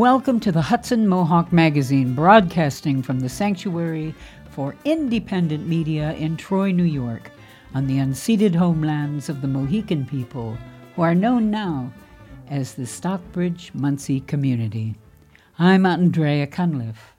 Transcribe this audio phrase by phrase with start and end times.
[0.00, 4.14] Welcome to the Hudson Mohawk Magazine, broadcasting from the Sanctuary
[4.48, 7.30] for Independent Media in Troy, New York,
[7.74, 10.56] on the unceded homelands of the Mohican people,
[10.96, 11.92] who are known now
[12.48, 14.94] as the Stockbridge Munsee community.
[15.58, 17.12] I'm Andrea Cunliffe.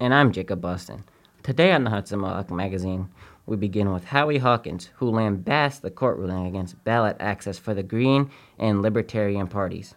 [0.00, 1.04] And I'm Jacob Boston.
[1.42, 3.10] Today on the Hudson Mohawk Magazine,
[3.44, 7.82] we begin with Howie Hawkins, who lambasts the court ruling against ballot access for the
[7.82, 9.94] Green and Libertarian parties.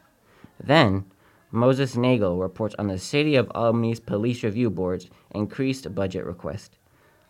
[0.61, 1.05] Then,
[1.51, 6.77] Moses Nagel reports on the City of Albany's Police Review Board's increased budget request.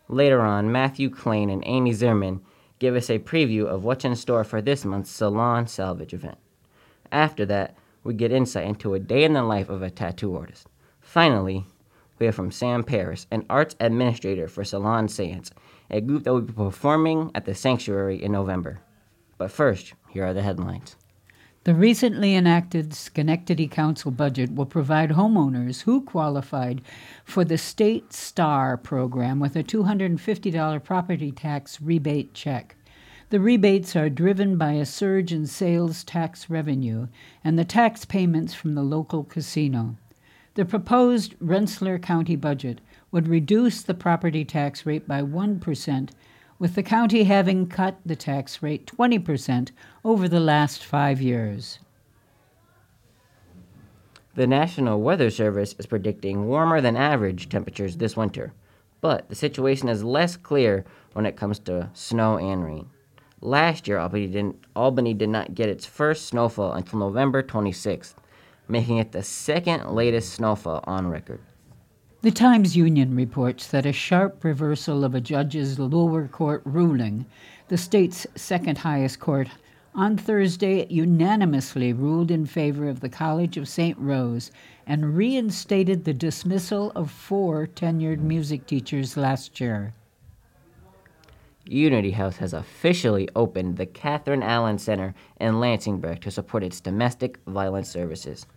[0.07, 2.41] Later on, Matthew Klein and Amy Zimmerman
[2.79, 6.37] give us a preview of what's in store for this month's Salon Salvage event.
[7.11, 10.67] After that, we get insight into a day in the life of a tattoo artist.
[11.01, 11.65] Finally,
[12.17, 15.51] we hear from Sam Paris, an arts administrator for Salon Seance,
[15.89, 18.79] a group that will be performing at the Sanctuary in November.
[19.37, 20.95] But first, here are the headlines.
[21.65, 26.83] The recently enacted Schenectady Council budget will provide homeowners who qualified
[27.23, 32.75] for the State STAR program with a $250 property tax rebate check.
[33.31, 37.07] The rebates are driven by a surge in sales tax revenue
[37.43, 39.95] and the tax payments from the local casino.
[40.53, 42.79] The proposed Rensselaer County budget
[43.11, 46.09] would reduce the property tax rate by 1%
[46.57, 49.71] with the county having cut the tax rate 20%
[50.03, 51.79] over the last five years.
[54.35, 58.53] The National Weather Service is predicting warmer than average temperatures this winter,
[59.01, 62.89] but the situation is less clear when it comes to snow and rain.
[63.41, 68.15] Last year, Albany, didn't, Albany did not get its first snowfall until November 26th,
[68.67, 71.39] making it the second latest snowfall on record.
[72.25, 77.27] The Times Union reports that a sharp reversal of a judge's lower court ruling,
[77.67, 79.47] the state's second highest court,
[79.93, 83.95] on Thursday unanimously ruled in favor of the College of St.
[83.99, 84.49] Rose
[84.87, 89.93] and reinstated the dismissal of four tenured music teachers last year.
[91.67, 97.37] Unity House has officially opened the Catherine Allen Center in Lansingburgh to support its domestic
[97.45, 98.47] violence services.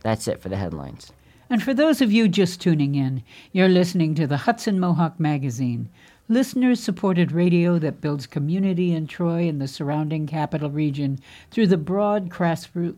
[0.00, 1.12] That's it for the headlines.
[1.50, 3.22] And for those of you just tuning in,
[3.52, 5.90] you're listening to the Hudson Mohawk Magazine,
[6.28, 11.18] listeners supported radio that builds community in Troy and the surrounding capital region
[11.50, 12.96] through the broad grassroots,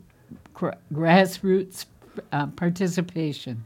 [2.33, 3.65] uh, participation.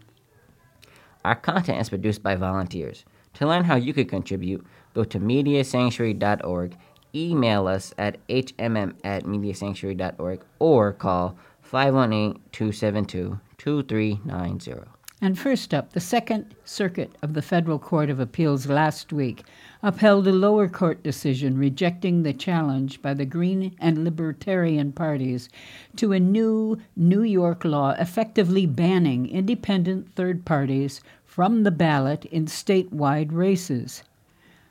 [1.25, 3.05] Our content is produced by volunteers.
[3.35, 6.77] To learn how you could contribute, go to mediasanctuary.org,
[7.15, 14.89] email us at hmm at mediasanctuary.org, or call 518 272 2390.
[15.21, 19.45] And first up, the Second Circuit of the Federal Court of Appeals last week
[19.83, 25.51] upheld a lower court decision rejecting the challenge by the Green and Libertarian parties
[25.97, 32.47] to a new New York law effectively banning independent third parties from the ballot in
[32.47, 34.05] statewide races.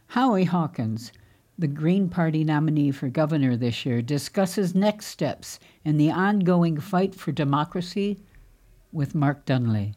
[0.08, 1.12] Howie Hawkins,
[1.60, 7.14] the Green Party nominee for governor this year, discusses next steps in the ongoing fight
[7.14, 8.18] for democracy
[8.92, 9.94] with Mark Dunlea.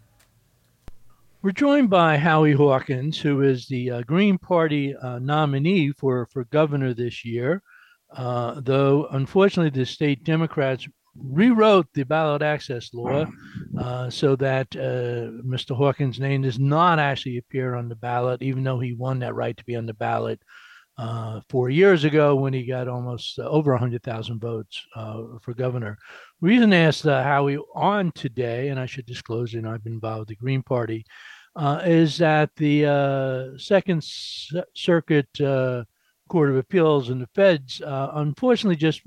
[1.42, 6.44] We're joined by Howie Hawkins, who is the uh, Green Party uh, nominee for, for
[6.44, 7.62] governor this year.
[8.16, 10.86] Uh, though, unfortunately, the state Democrats
[11.16, 13.26] rewrote the ballot access law
[13.78, 15.76] uh, so that uh, Mr.
[15.76, 19.56] Hawkins' name does not actually appear on the ballot, even though he won that right
[19.56, 20.40] to be on the ballot
[20.98, 25.98] uh, four years ago when he got almost uh, over 100,000 votes uh, for governor.
[26.40, 30.20] Reason asked uh, Howie on today, and I should disclose, you know, I've been involved
[30.20, 31.04] with the Green Party,
[31.56, 35.28] uh, is that the uh, Second S- Circuit
[36.28, 39.02] Court of Appeals and the feds unfortunately just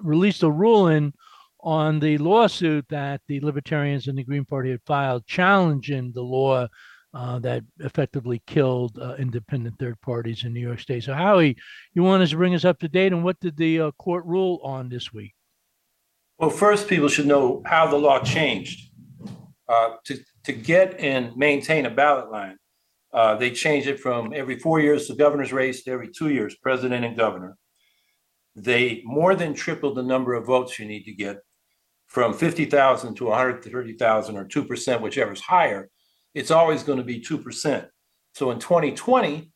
[0.00, 1.12] released a ruling
[1.60, 6.68] on the lawsuit that the Libertarians and the Green Party had filed challenging the law
[7.14, 11.04] uh, that effectively killed uh, independent third parties in New York State.
[11.04, 11.56] So, Howie,
[11.94, 14.24] you want us to bring us up to date on what did the uh, court
[14.26, 15.34] rule on this week?
[16.38, 18.90] Well, first, people should know how the law changed.
[19.68, 22.56] Uh, to, to get and maintain a ballot line,
[23.12, 26.56] uh, they changed it from every four years, the governor's race, to every two years,
[26.56, 27.56] president and governor.
[28.54, 31.38] They more than tripled the number of votes you need to get
[32.06, 35.90] from 50,000 to 130,000 or 2%, whichever is higher
[36.38, 37.88] it's always going to be 2%.
[38.34, 39.50] So in 2020,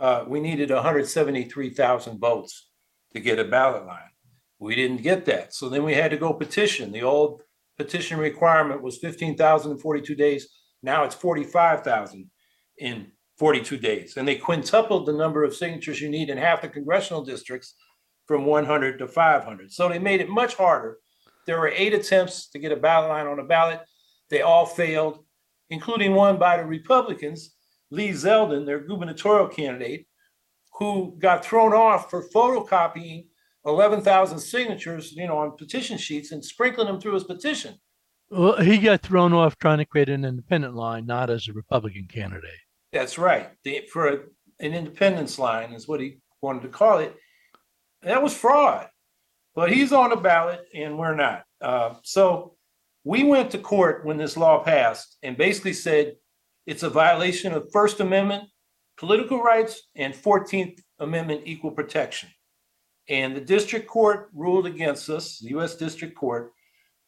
[0.00, 2.70] uh, we needed 173,000 votes
[3.12, 4.10] to get a ballot line.
[4.58, 5.54] We didn't get that.
[5.54, 6.90] So then we had to go petition.
[6.90, 7.42] The old
[7.78, 10.48] petition requirement was 15,000 in 42 days.
[10.82, 12.28] Now it's 45,000
[12.78, 14.16] in 42 days.
[14.16, 17.76] And they quintupled the number of signatures you need in half the congressional districts
[18.26, 19.70] from 100 to 500.
[19.70, 20.98] So they made it much harder.
[21.46, 23.82] There were eight attempts to get a ballot line on a ballot.
[24.30, 25.23] They all failed,
[25.70, 27.54] including one by the Republicans,
[27.90, 30.06] Lee Zeldin, their gubernatorial candidate,
[30.78, 33.26] who got thrown off for photocopying
[33.66, 37.74] 11,000 signatures, you know, on petition sheets and sprinkling them through his petition.
[38.30, 42.08] Well, he got thrown off trying to create an independent line, not as a Republican
[42.08, 42.50] candidate.
[42.92, 43.50] That's right.
[43.64, 44.18] The, for a,
[44.60, 47.16] an independence line is what he wanted to call it.
[48.02, 48.88] That was fraud.
[49.54, 51.44] But he's on the ballot and we're not.
[51.60, 52.53] Uh, so
[53.04, 56.16] we went to court when this law passed and basically said
[56.66, 58.44] it's a violation of First Amendment
[58.96, 62.30] political rights and 14th Amendment equal protection.
[63.08, 66.52] And the district court ruled against us, the US District Court.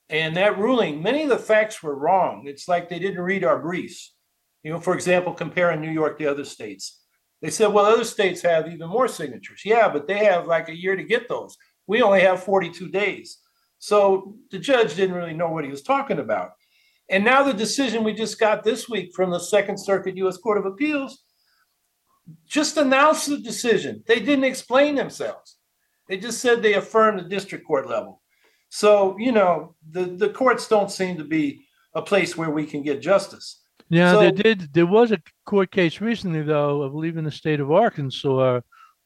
[0.08, 2.44] And that ruling, many of the facts were wrong.
[2.46, 4.14] It's like they didn't read our briefs.
[4.62, 7.02] You know, for example, comparing New York to other states.
[7.40, 9.62] They said, well, other states have even more signatures.
[9.64, 11.56] Yeah, but they have like a year to get those.
[11.87, 13.38] We only have 42 days.
[13.78, 16.52] So the judge didn't really know what he was talking about.
[17.08, 20.58] And now the decision we just got this week from the Second Circuit US Court
[20.58, 21.23] of Appeals
[22.49, 24.02] just announced the decision.
[24.06, 25.56] They didn't explain themselves.
[26.08, 28.23] They just said they affirmed the district court level.
[28.69, 31.64] So, you know, the, the courts don't seem to be
[31.94, 33.62] a place where we can get justice.
[33.88, 37.61] Now, there did there was a court case recently, though, I believe in the state
[37.61, 38.61] of Arkansas,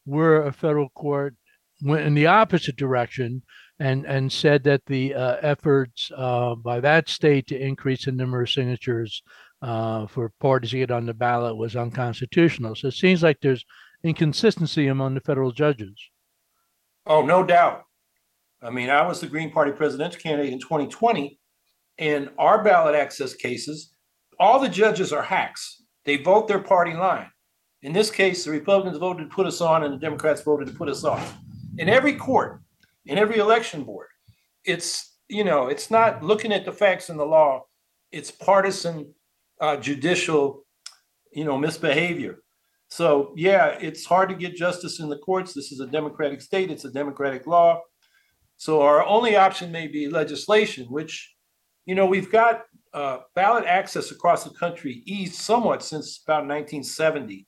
[0.04, 1.34] where a federal court
[1.82, 3.42] went in the opposite direction
[3.80, 8.42] and and said that the uh, efforts uh, by that state to increase the number
[8.42, 9.22] of signatures
[9.62, 12.76] uh, for parties to get on the ballot was unconstitutional.
[12.76, 13.64] So it seems like there's
[14.04, 15.98] inconsistency among the federal judges.
[17.06, 17.84] Oh, no doubt.
[18.62, 21.38] I mean, I was the Green Party presidential candidate in 2020,
[21.98, 23.94] and our ballot access cases,
[24.38, 25.82] all the judges are hacks.
[26.04, 27.30] They vote their party line.
[27.82, 30.74] In this case, the Republicans voted to put us on, and the Democrats voted to
[30.74, 31.38] put us off.
[31.78, 32.60] In every court,
[33.06, 34.08] in every election board,
[34.64, 37.62] it's you know, it's not looking at the facts and the law.
[38.10, 39.14] It's partisan,
[39.60, 40.66] uh, judicial,
[41.32, 42.42] you know, misbehavior.
[42.88, 45.54] So yeah, it's hard to get justice in the courts.
[45.54, 46.70] This is a democratic state.
[46.70, 47.80] It's a democratic law.
[48.56, 51.32] So our only option may be legislation, which,
[51.86, 57.46] you know, we've got uh, ballot access across the country eased somewhat since about 1970.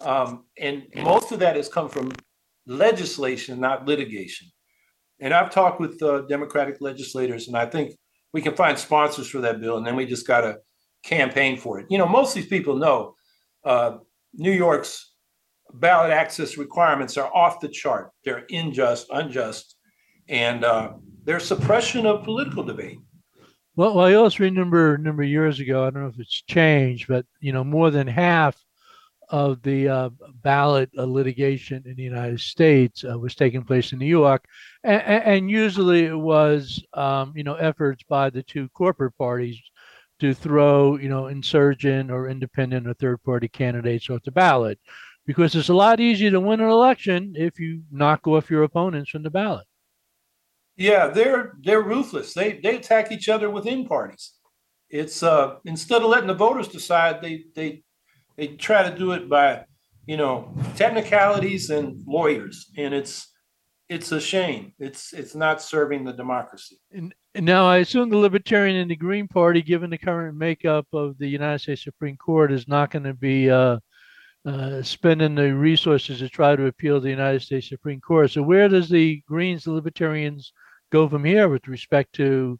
[0.00, 2.10] Um, and most of that has come from
[2.66, 4.48] legislation, not litigation.
[5.22, 7.96] And I've talked with uh, Democratic legislators, and I think
[8.32, 10.58] we can find sponsors for that bill, and then we just got to
[11.04, 11.86] campaign for it.
[11.88, 13.14] You know, most of these people know
[13.64, 13.98] uh,
[14.34, 15.12] New York's
[15.74, 18.10] ballot access requirements are off the chart.
[18.24, 19.76] They're unjust, unjust,
[20.28, 22.98] and uh, they're suppression of political debate.
[23.76, 25.86] Well, I also remember a number of years ago.
[25.86, 28.60] I don't know if it's changed, but you know, more than half
[29.32, 30.10] of the uh,
[30.42, 34.44] ballot uh, litigation in the United States uh, was taking place in New York,
[34.84, 39.58] and, and usually it was, um, you know, efforts by the two corporate parties
[40.20, 44.78] to throw, you know, insurgent or independent or third-party candidates off the ballot,
[45.26, 49.10] because it's a lot easier to win an election if you knock off your opponents
[49.10, 49.66] from the ballot.
[50.76, 52.34] Yeah, they're they're ruthless.
[52.34, 54.32] They they attack each other within parties.
[54.90, 57.82] It's uh instead of letting the voters decide, they they
[58.36, 59.64] they try to do it by
[60.06, 63.28] you know technicalities and lawyers, and it's
[63.88, 64.72] it's a shame.
[64.78, 66.78] It's it's not serving the democracy.
[66.92, 71.18] And now I assume the Libertarian and the Green Party, given the current makeup of
[71.18, 73.78] the United States Supreme Court, is not going to be uh,
[74.44, 78.30] uh, spending the resources to try to appeal to the United States Supreme Court.
[78.30, 80.52] So where does the Greens, the Libertarians,
[80.90, 82.58] go from here with respect to,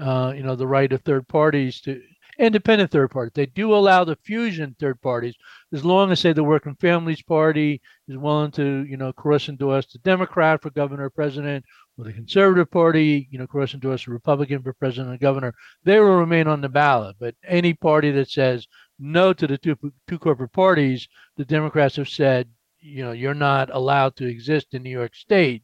[0.00, 2.00] uh, you know, the right of third parties to
[2.38, 3.32] independent third parties?
[3.34, 5.34] They do allow the fusion third parties
[5.72, 9.86] as long as, say, the Working Families Party is willing to, you know, cross endorse
[9.86, 11.64] the Democrat for governor or president,
[11.96, 15.54] or the Conservative Party, you know, cross endorse a Republican for president or governor.
[15.84, 17.16] They will remain on the ballot.
[17.18, 18.66] But any party that says
[18.98, 22.48] no to the two two corporate parties, the Democrats have said,
[22.80, 25.62] you know, you're not allowed to exist in New York State.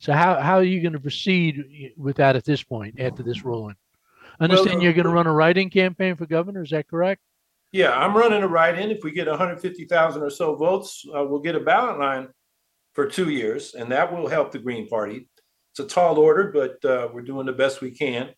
[0.00, 3.22] So how how are you going to proceed eh, with that at this point after
[3.22, 3.76] this ruling?
[4.40, 6.62] I understand Well, you're going to uh, run a write-in campaign for governor.
[6.62, 7.20] Is that correct?
[7.72, 8.90] Yeah, I'm running a write-in.
[8.90, 12.28] If we get 150,000 or so votes, uh, we'll get a ballot line
[12.92, 15.28] for two years, and that will help the Green Party.
[15.72, 18.30] It's a tall order, but uh, we're doing the best we can.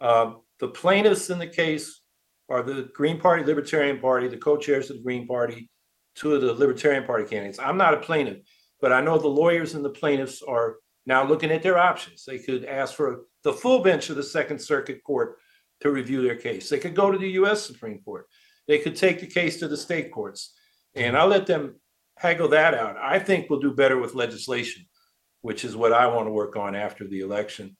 [0.00, 2.00] Uh, the plaintiffs in the case
[2.48, 5.70] are the Green Party, Libertarian Party, the co-chairs of the Green Party,
[6.16, 7.60] two of the Libertarian Party candidates.
[7.60, 8.38] I'm not a plaintiff,
[8.80, 12.24] but I know the lawyers and the plaintiffs are now looking at their options.
[12.24, 15.38] They could ask for the full bench of the Second Circuit Court
[15.80, 16.68] to review their case.
[16.68, 17.66] They could go to the U.S.
[17.66, 18.26] Supreme Court.
[18.68, 20.54] They could take the case to the state courts,
[20.94, 21.80] and I'll let them
[22.16, 22.96] haggle that out.
[22.96, 24.86] I think we'll do better with legislation,
[25.40, 27.76] which is what I want to work on after the election.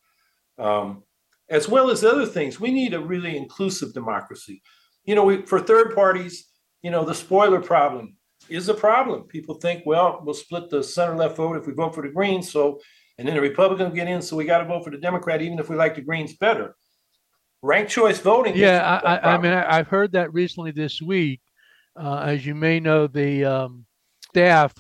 [0.58, 1.04] Um,
[1.52, 2.58] as well as other things.
[2.58, 4.62] We need a really inclusive democracy.
[5.04, 6.48] You know, we, for third parties,
[6.82, 8.16] you know, the spoiler problem
[8.48, 9.24] is a problem.
[9.24, 12.50] People think, well, we'll split the center left vote if we vote for the Greens.
[12.50, 12.80] So,
[13.18, 14.22] and then the Republicans get in.
[14.22, 16.76] So we got to vote for the Democrat, even if we like the Greens better.
[17.62, 18.56] Ranked choice voting.
[18.56, 21.40] Yeah, I, I, I mean, I, have heard that recently this week.
[21.94, 23.84] Uh, as you may know, the um,
[24.24, 24.74] staff,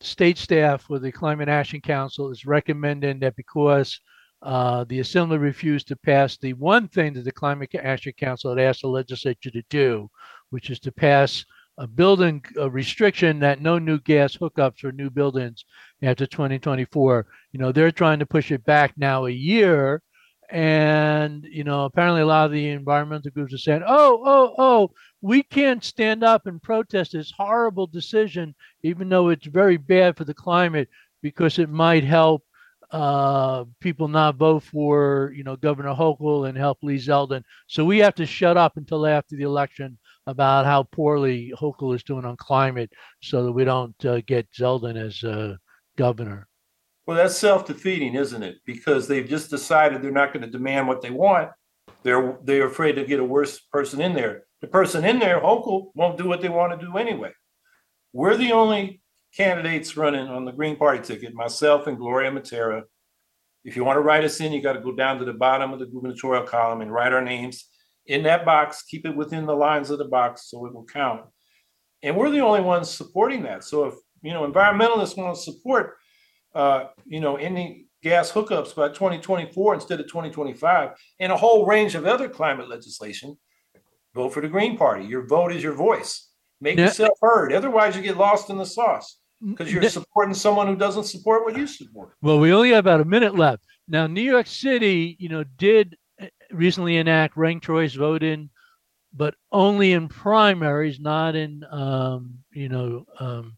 [0.00, 3.98] state staff for the Climate Action Council is recommending that because
[4.42, 8.64] uh, the Assembly refused to pass the one thing that the Climate Action Council had
[8.64, 10.08] asked the legislature to do,
[10.50, 11.44] which is to pass
[11.78, 15.64] a building a restriction that no new gas hookups for new buildings
[16.02, 17.26] after 2024.
[17.52, 20.02] You know, they're trying to push it back now a year.
[20.50, 24.90] And, you know, apparently a lot of the environmental groups are saying, oh, oh, oh,
[25.20, 30.24] we can't stand up and protest this horrible decision, even though it's very bad for
[30.24, 30.88] the climate,
[31.22, 32.44] because it might help
[32.90, 37.42] uh, people not vote for, you know, Governor Hochul and help Lee Zeldin.
[37.66, 42.02] So we have to shut up until after the election about how poorly Hochul is
[42.02, 42.92] doing on climate
[43.22, 45.56] so that we don't uh, get Zeldin as uh,
[45.96, 46.46] governor.
[47.06, 48.56] Well, that's self-defeating, isn't it?
[48.66, 51.48] Because they've just decided they're not going to demand what they want.
[52.02, 54.44] They're they're afraid to get a worse person in there.
[54.60, 57.32] The person in there, Hochul, won't do what they want to do anyway.
[58.12, 59.00] We're the only
[59.34, 62.82] candidates running on the Green Party ticket, myself and Gloria Mattera.
[63.64, 65.72] If you want to write us in, you got to go down to the bottom
[65.72, 67.67] of the gubernatorial column and write our names
[68.08, 71.22] in that box, keep it within the lines of the box so it will count.
[72.02, 73.62] And we're the only ones supporting that.
[73.64, 75.96] So if you know environmentalists want to support
[76.54, 81.94] uh, you know any gas hookups by 2024 instead of 2025 and a whole range
[81.94, 83.36] of other climate legislation,
[84.14, 85.04] vote for the Green Party.
[85.04, 86.30] Your vote is your voice.
[86.60, 87.52] Make yourself heard.
[87.52, 91.56] Otherwise, you get lost in the sauce because you're supporting someone who doesn't support what
[91.56, 92.14] you support.
[92.20, 93.62] Well, we only have about a minute left.
[93.86, 95.96] Now, New York City, you know, did
[96.52, 98.50] recently enact ranked choice voting,
[99.12, 103.56] but only in primaries, not in um, you know um,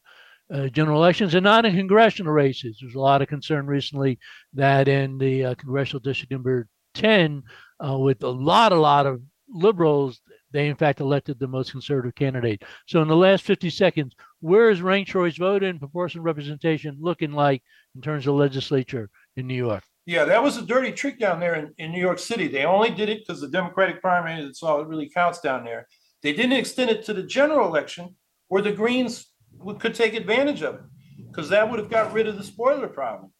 [0.52, 2.78] uh, general elections, and not in congressional races.
[2.80, 4.18] There's a lot of concern recently
[4.54, 7.42] that in the uh, congressional district number ten,
[7.84, 9.20] uh, with a lot, a lot of
[9.52, 10.20] liberals,
[10.52, 12.62] they in fact elected the most conservative candidate.
[12.86, 17.62] So in the last 50 seconds, where is ranked choice voting, proportional representation looking like
[17.94, 19.84] in terms of legislature in New York?
[20.10, 22.48] Yeah, that was a dirty trick down there in, in New York City.
[22.48, 25.86] They only did it because the Democratic primary, that's all it really counts down there.
[26.24, 28.16] They didn't extend it to the general election
[28.48, 30.80] where the Greens would, could take advantage of it
[31.28, 33.32] because that would have got rid of the spoiler problem.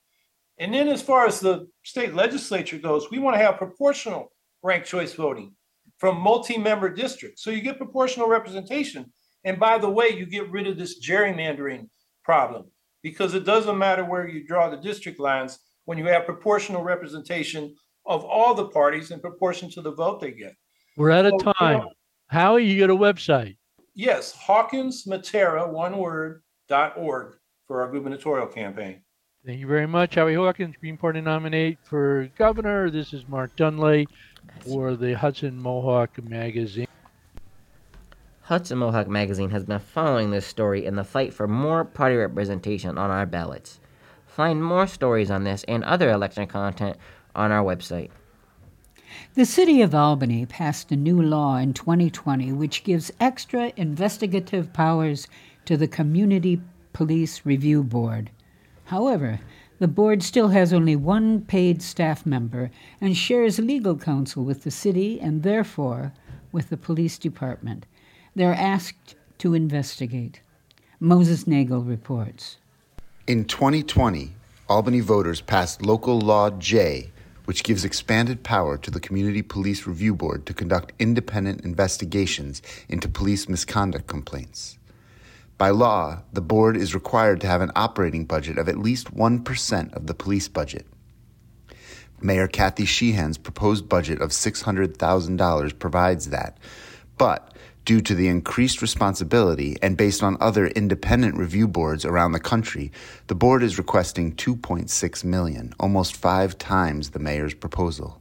[0.59, 4.31] And then, as far as the state legislature goes, we want to have proportional
[4.63, 5.57] ranked choice voting
[5.99, 7.43] from multi member districts.
[7.43, 9.13] So you get proportional representation.
[9.43, 11.89] And by the way, you get rid of this gerrymandering
[12.23, 12.71] problem
[13.03, 17.75] because it doesn't matter where you draw the district lines when you have proportional representation
[18.07, 20.55] of all the parties in proportion to the vote they get.
[20.97, 21.79] We're out of so, time.
[21.79, 21.93] You know,
[22.29, 23.57] Howie, you get a website.
[23.95, 29.03] Yes, Hawkins Mattera, one word, dot org for our gubernatorial campaign.
[29.45, 32.91] Thank you very much, Howie Hawkins, Green Party nominate for governor.
[32.91, 34.07] This is Mark Dunlea
[34.61, 36.87] for the Hudson Mohawk Magazine.
[38.43, 42.99] Hudson Mohawk Magazine has been following this story in the fight for more party representation
[42.99, 43.81] on our ballots.
[44.41, 46.97] Find more stories on this and other election content
[47.35, 48.09] on our website.
[49.35, 55.29] The City of Albany passed a new law in 2020 which gives extra investigative powers
[55.67, 56.59] to the Community
[56.95, 58.31] Police Review Board.
[58.85, 59.41] However,
[59.79, 64.71] the board still has only one paid staff member and shares legal counsel with the
[64.71, 66.15] city and therefore
[66.51, 67.85] with the police department.
[68.35, 70.41] They're asked to investigate.
[70.99, 72.57] Moses Nagel reports.
[73.27, 74.33] In 2020,
[74.69, 77.11] Albany voters passed Local Law J,
[77.45, 83.09] which gives expanded power to the Community Police Review Board to conduct independent investigations into
[83.09, 84.79] police misconduct complaints.
[85.59, 89.95] By law, the board is required to have an operating budget of at least 1%
[89.95, 90.87] of the police budget.
[92.23, 96.59] Mayor Kathy Sheehan's proposed budget of $600,000 provides that,
[97.19, 97.50] but
[97.91, 102.93] Due to the increased responsibility and based on other independent review boards around the country,
[103.27, 108.21] the board is requesting 2.6 million, almost 5 times the mayor's proposal.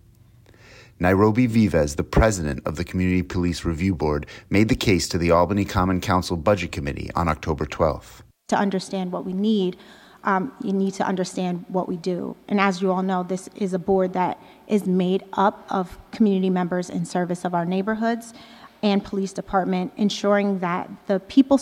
[1.00, 5.30] Nairobi Vives, the president of the Community Police Review Board, made the case to the
[5.30, 8.24] Albany Common Council Budget Committee on October 12th.
[8.48, 9.78] To understand what we need,
[10.24, 12.36] um, you need to understand what we do.
[12.48, 16.50] And as you all know, this is a board that is made up of community
[16.50, 18.34] members in service of our neighborhoods
[18.82, 21.60] and police department, ensuring that the people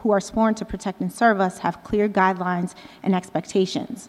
[0.00, 4.08] who are sworn to protect and serve us have clear guidelines and expectations.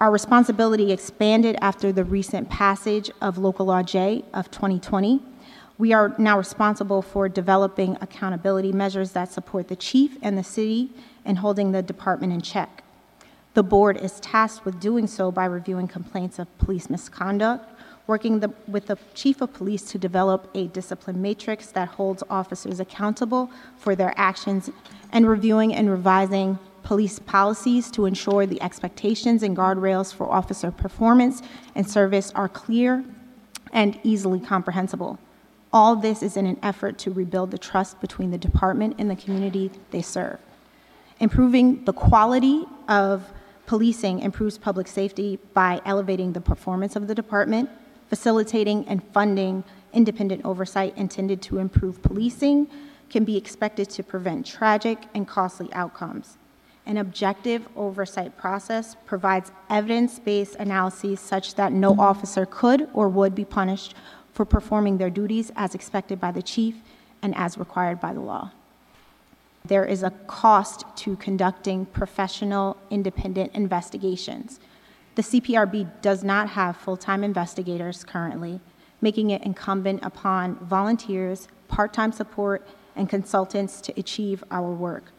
[0.00, 5.20] Our responsibility expanded after the recent passage of Local Law J of 2020.
[5.76, 10.90] We are now responsible for developing accountability measures that support the chief and the city
[11.24, 12.84] and holding the department in check.
[13.54, 17.77] The board is tasked with doing so by reviewing complaints of police misconduct,
[18.08, 22.80] working the, with the chief of police to develop a discipline matrix that holds officers
[22.80, 24.70] accountable for their actions,
[25.12, 31.42] and reviewing and revising police policies to ensure the expectations and guardrails for officer performance
[31.74, 33.04] and service are clear
[33.74, 35.18] and easily comprehensible.
[35.70, 39.16] All this is in an effort to rebuild the trust between the department and the
[39.16, 40.38] community they serve.
[41.20, 43.30] Improving the quality of
[43.66, 47.68] policing improves public safety by elevating the performance of the department,
[48.08, 52.68] facilitating and funding independent oversight intended to improve policing
[53.10, 56.36] can be expected to prevent tragic and costly outcomes.
[56.86, 63.34] An objective oversight process provides evidence based analyses such that no officer could or would
[63.34, 63.94] be punished
[64.32, 66.76] for performing their duties as expected by the chief
[67.20, 68.50] and as required by the law.
[69.64, 74.60] There is a cost to conducting professional, independent investigations.
[75.18, 78.60] The CPRB does not have full time investigators currently,
[79.00, 85.10] making it incumbent upon volunteers, part time support, and consultants to achieve our work.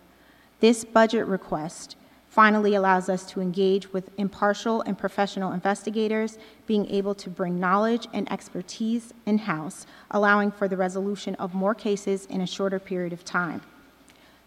[0.61, 1.97] This budget request
[2.29, 8.07] finally allows us to engage with impartial and professional investigators, being able to bring knowledge
[8.13, 13.11] and expertise in house, allowing for the resolution of more cases in a shorter period
[13.11, 13.61] of time.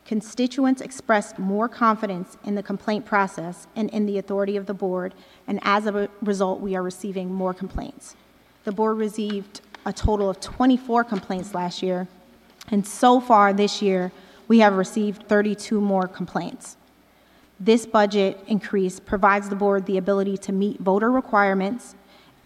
[0.04, 5.14] Constituents expressed more confidence in the complaint process and in the authority of the board,
[5.46, 8.16] and as a result, we are receiving more complaints.
[8.64, 12.08] The board received a total of 24 complaints last year,
[12.68, 14.12] and so far this year,
[14.48, 16.76] we have received 32 more complaints.
[17.58, 21.94] This budget increase provides the board the ability to meet voter requirements,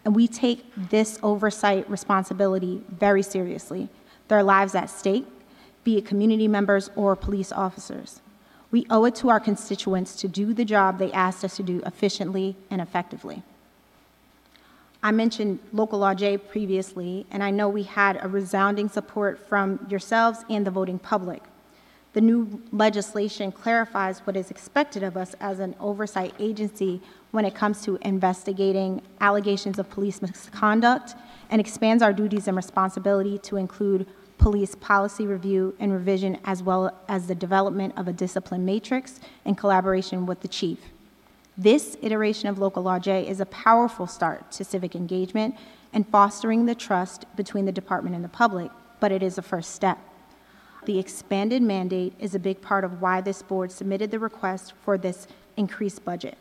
[0.04, 3.88] and we take this oversight responsibility very seriously.
[4.28, 5.26] Their lives at stake,
[5.86, 8.20] be it community members or police officers.
[8.72, 11.80] We owe it to our constituents to do the job they asked us to do
[11.86, 13.44] efficiently and effectively.
[15.00, 19.86] I mentioned Local Law J previously, and I know we had a resounding support from
[19.88, 21.44] yourselves and the voting public.
[22.14, 27.54] The new legislation clarifies what is expected of us as an oversight agency when it
[27.54, 31.14] comes to investigating allegations of police misconduct
[31.49, 36.96] and expands our duties and responsibility to include police policy review and revision as well
[37.08, 40.78] as the development of a discipline matrix in collaboration with the chief.
[41.58, 45.54] This iteration of Local Law J is a powerful start to civic engagement
[45.92, 48.70] and fostering the trust between the department and the public,
[49.00, 49.99] but it is a first step.
[50.84, 54.99] The expanded mandate is a big part of why this board submitted the request for
[54.99, 56.36] this increased budget.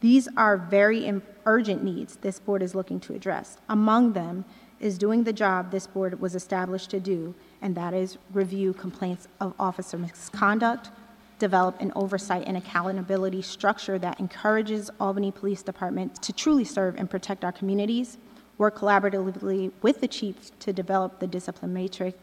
[0.00, 1.10] These are very
[1.46, 3.56] urgent needs this board is looking to address.
[3.68, 4.44] Among them
[4.80, 9.28] is doing the job this board was established to do, and that is review complaints
[9.40, 10.90] of officer misconduct,
[11.38, 17.08] develop an oversight and accountability structure that encourages Albany Police Department to truly serve and
[17.08, 18.18] protect our communities,
[18.58, 22.18] work collaboratively with the chief to develop the discipline matrix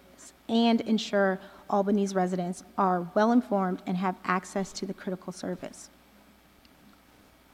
[0.50, 1.40] and ensure
[1.70, 5.90] Albany's residents are well informed and have access to the critical service.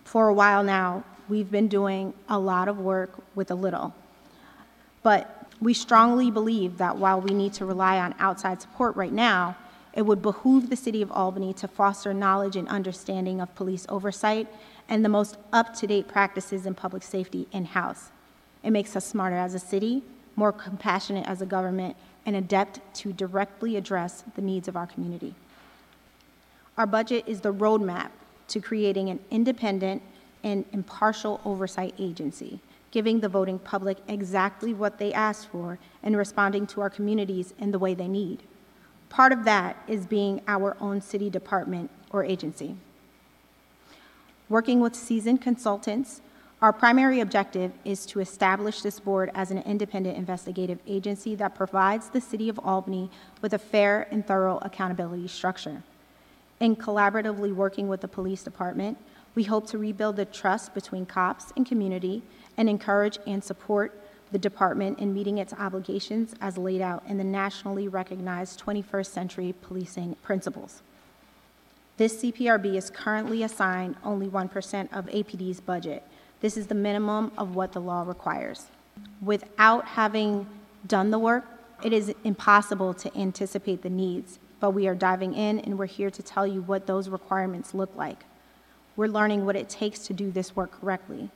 [0.04, 3.94] For a while now, we've been doing a lot of work with a little.
[5.04, 9.56] But we strongly believe that while we need to rely on outside support right now,
[9.94, 14.48] it would behoove the City of Albany to foster knowledge and understanding of police oversight
[14.88, 18.12] and the most up to date practices in public safety in house.
[18.64, 20.04] It makes us smarter as a city,
[20.36, 25.34] more compassionate as a government, and adept to directly address the needs of our community.
[26.78, 28.12] Our budget is the roadmap
[28.50, 30.02] to creating an independent
[30.44, 32.60] and impartial oversight agency,
[32.92, 37.72] giving the voting public exactly what they asked for and responding to our communities in
[37.72, 38.44] the way they need.
[39.10, 42.76] Part of that is being our own city department or agency.
[44.50, 46.22] Working with seasoned consultants
[46.62, 52.10] our primary objective is to establish this board as an independent investigative agency that provides
[52.10, 53.10] the City of Albany
[53.42, 55.84] with a fair and thorough accountability structure.
[56.60, 58.98] In collaboratively working with the police department,
[59.36, 62.24] we hope to rebuild the trust between cops and community
[62.60, 64.00] and encourage and support
[64.32, 69.56] the department in meeting its obligations as laid out in the nationally recognized 21st century
[69.64, 70.84] policing principles.
[71.98, 76.04] This CPRB is currently assigned only 1% of APD's budget,
[76.42, 78.68] this is the minimum of what the law requires.
[79.22, 80.48] Without having
[80.88, 81.46] done the work,
[81.84, 86.10] it is impossible to anticipate the needs, but we are diving in and we're here
[86.10, 88.24] to tell you what those requirements look like.
[88.96, 91.30] We're learning what it takes to do this work correctly.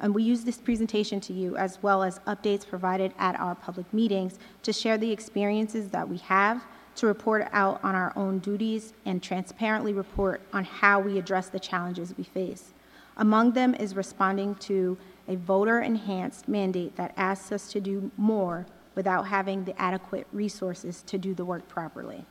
[0.00, 3.92] And we use this presentation to you, as well as updates provided at our public
[3.92, 6.64] meetings, to share the experiences that we have,
[6.96, 11.60] to report out on our own duties, and transparently report on how we address the
[11.60, 12.72] challenges we face.
[13.16, 19.28] Among them is responding to a voter-enhanced mandate that asks us to do more without
[19.28, 22.24] having the adequate resources to do the work properly.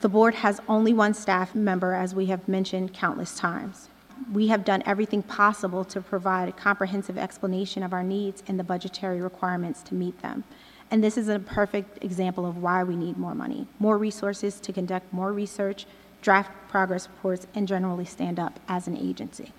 [0.00, 3.88] The board has only one staff member, as we have mentioned countless times.
[4.32, 8.64] We have done everything possible to provide a comprehensive explanation of our needs and the
[8.64, 10.44] budgetary requirements to meet them.
[10.90, 14.72] And this is a perfect example of why we need more money, more resources to
[14.72, 15.86] conduct more research,
[16.22, 19.52] draft progress reports, and generally stand up as an agency.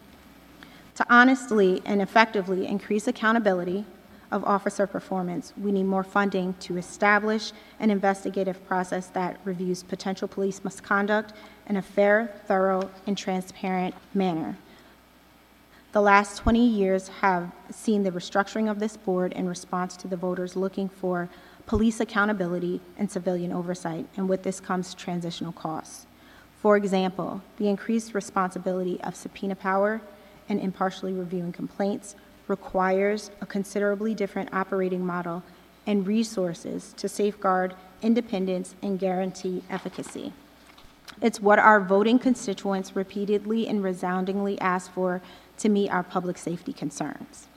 [0.95, 3.85] To honestly and effectively increase accountability
[4.31, 10.27] of officer performance, we need more funding to establish an investigative process that reviews potential
[10.27, 11.33] police misconduct
[11.67, 14.57] in a fair, thorough, and transparent manner.
[15.93, 20.17] The last 20 years have seen the restructuring of this board in response to the
[20.17, 21.29] voters looking for
[21.65, 26.05] police accountability and civilian oversight, and with this comes transitional costs.
[26.61, 30.01] For example, the increased responsibility of subpoena power
[30.49, 32.15] and impartially reviewing complaints
[32.47, 35.43] requires a considerably different operating model
[35.85, 40.33] and resources to safeguard independence and guarantee efficacy.
[41.21, 45.21] It's what our voting constituents repeatedly and resoundingly ask for
[45.59, 47.47] to meet our public safety concerns.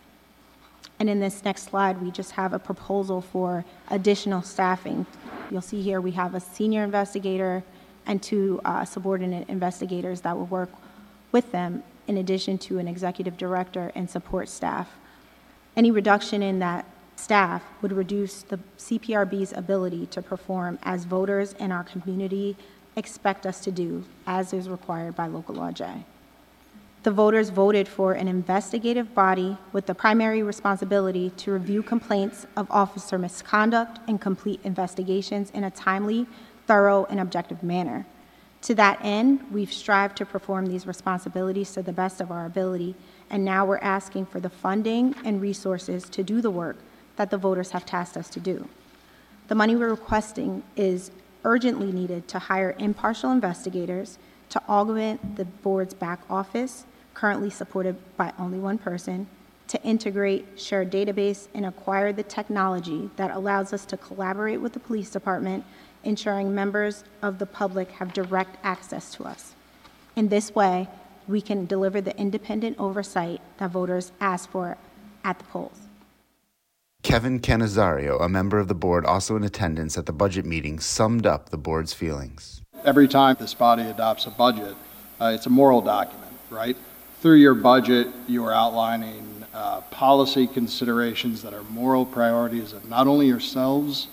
[0.98, 5.06] And in this next slide, we just have a proposal for additional staffing.
[5.50, 7.62] You'll see here we have a senior investigator
[8.06, 10.70] and two uh, subordinate investigators that will work
[11.32, 14.88] with them in addition to an executive director and support staff.
[15.76, 21.70] Any reduction in that staff would reduce the CPRB's ability to perform as voters in
[21.70, 22.56] our community
[22.96, 26.04] expect us to do, as is required by local law J.
[27.04, 32.66] The voters voted for an investigative body with the primary responsibility to review complaints of
[32.72, 36.26] officer misconduct and complete investigations in a timely,
[36.66, 38.04] thorough, and objective manner.
[38.62, 42.94] To that end, we've strived to perform these responsibilities to the best of our ability,
[43.30, 46.76] and now we're asking for the funding and resources to do the work
[47.16, 48.68] that the voters have tasked us to do.
[49.48, 51.10] The money we're requesting is
[51.44, 54.18] urgently needed to hire impartial investigators,
[54.50, 59.26] to augment the board's back office, currently supported by only one person,
[59.68, 64.80] to integrate, share database, and acquire the technology that allows us to collaborate with the
[64.80, 65.64] police department
[66.04, 69.54] ensuring members of the public have direct access to us.
[70.16, 70.88] In this way,
[71.28, 74.76] we can deliver the independent oversight that voters ask for
[75.24, 75.78] at the polls.
[77.02, 81.26] Kevin Canizario, a member of the board also in attendance at the budget meeting, summed
[81.26, 82.60] up the board's feelings.
[82.84, 84.74] Every time this body adopts a budget,
[85.20, 86.76] uh, it's a moral document, right?
[87.20, 93.06] Through your budget, you are outlining uh, policy considerations that are moral priorities of not
[93.06, 94.08] only yourselves,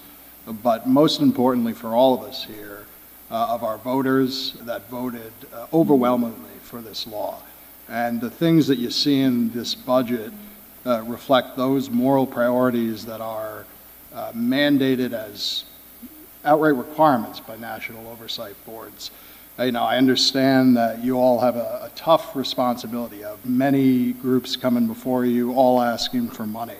[0.63, 2.85] but most importantly for all of us here,
[3.29, 7.41] uh, of our voters that voted uh, overwhelmingly for this law.
[7.89, 10.31] And the things that you see in this budget
[10.85, 13.65] uh, reflect those moral priorities that are
[14.13, 15.65] uh, mandated as
[16.45, 19.11] outright requirements by national oversight boards.
[19.59, 24.13] Uh, you know, I understand that you all have a, a tough responsibility of many
[24.13, 26.77] groups coming before you, all asking for money.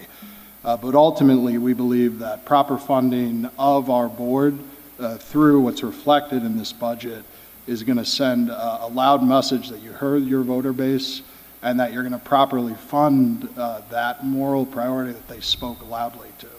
[0.67, 4.59] Uh, but ultimately, we believe that proper funding of our board
[4.99, 7.23] uh, through what's reflected in this budget
[7.67, 11.21] is going to send a, a, loud message that you heard your voter base
[11.61, 16.27] and that you're going to properly fund uh, that moral priority that they spoke loudly
[16.37, 16.49] to.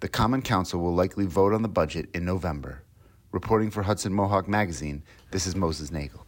[0.00, 2.82] The Common Council will likely vote on the budget in November.
[3.30, 6.26] Reporting for Hudson Mohawk Magazine, this is Moses Nagel.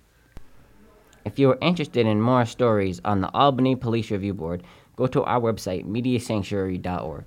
[1.25, 4.63] If you are interested in more stories on the Albany Police Review Board,
[4.97, 7.25] go to our website, mediasanctuary.org.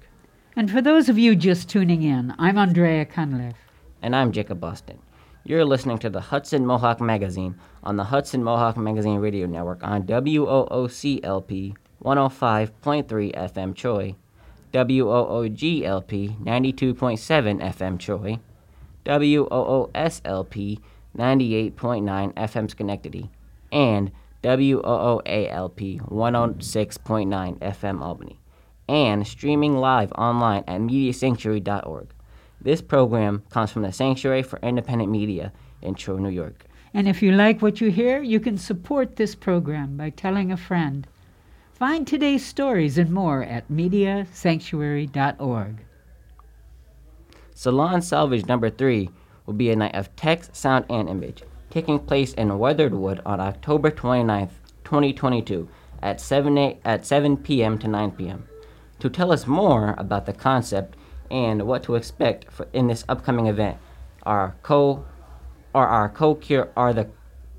[0.56, 3.56] And for those of you just tuning in, I'm Andrea Cunliffe.
[4.01, 4.99] And I'm Jacob Boston.
[5.43, 10.04] You're listening to the Hudson Mohawk Magazine on the Hudson Mohawk Magazine Radio Network on
[10.04, 14.15] WOOCLP 105.3 FM Troy,
[14.73, 18.39] WOOGLP 92.7 FM Troy,
[19.06, 20.80] WOOSLP
[21.17, 23.30] 98.9 FM Schenectady,
[23.71, 24.12] and
[24.46, 28.40] WOOALP 106.9 FM Albany,
[28.88, 32.14] and streaming live online at MediaSanctuary.org.
[32.62, 36.66] This program comes from the Sanctuary for Independent Media in Troy, New York.
[36.94, 40.58] And if you like what you hear, you can support this program by telling a
[40.58, 41.08] friend.
[41.74, 45.80] Find today's stories and more at MediaSanctuary.org.
[47.56, 49.10] Salon Salvage number three
[49.48, 51.42] will be a night of text, sound, and image
[51.76, 54.52] taking place in Weathered Wood on October 29th
[54.86, 55.68] 2022
[56.02, 57.78] at 7, a, at 7 p.m.
[57.80, 58.48] to 9 p.m.
[59.00, 60.96] To tell us more about the concept
[61.30, 63.78] and what to expect for, in this upcoming event,
[64.24, 65.04] our co
[65.74, 66.40] are our co
[66.78, 67.10] are the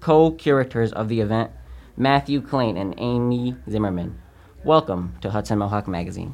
[0.00, 1.50] co-curators of the event,
[1.98, 4.18] Matthew Klein and Amy Zimmerman.
[4.64, 6.33] Welcome to Hudson Mohawk Magazine.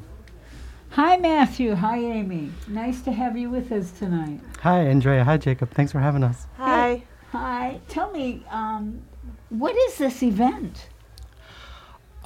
[0.90, 1.75] Hi, Matthew.
[1.75, 2.53] Hi, Amy.
[2.68, 4.38] Nice to have you with us tonight.
[4.61, 5.25] Hi, Andrea.
[5.25, 5.73] Hi, Jacob.
[5.73, 6.47] Thanks for having us.
[6.59, 7.03] Hi.
[7.33, 7.81] Hi.
[7.88, 9.01] Tell me, um,
[9.49, 10.88] what is this event?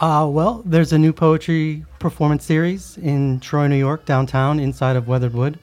[0.01, 5.07] Uh, well, there's a new poetry performance series in Troy, New York, downtown, inside of
[5.07, 5.61] Weathered Wood.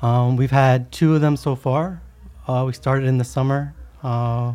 [0.00, 2.00] Um, we've had two of them so far.
[2.46, 4.54] Uh, we started in the summer uh,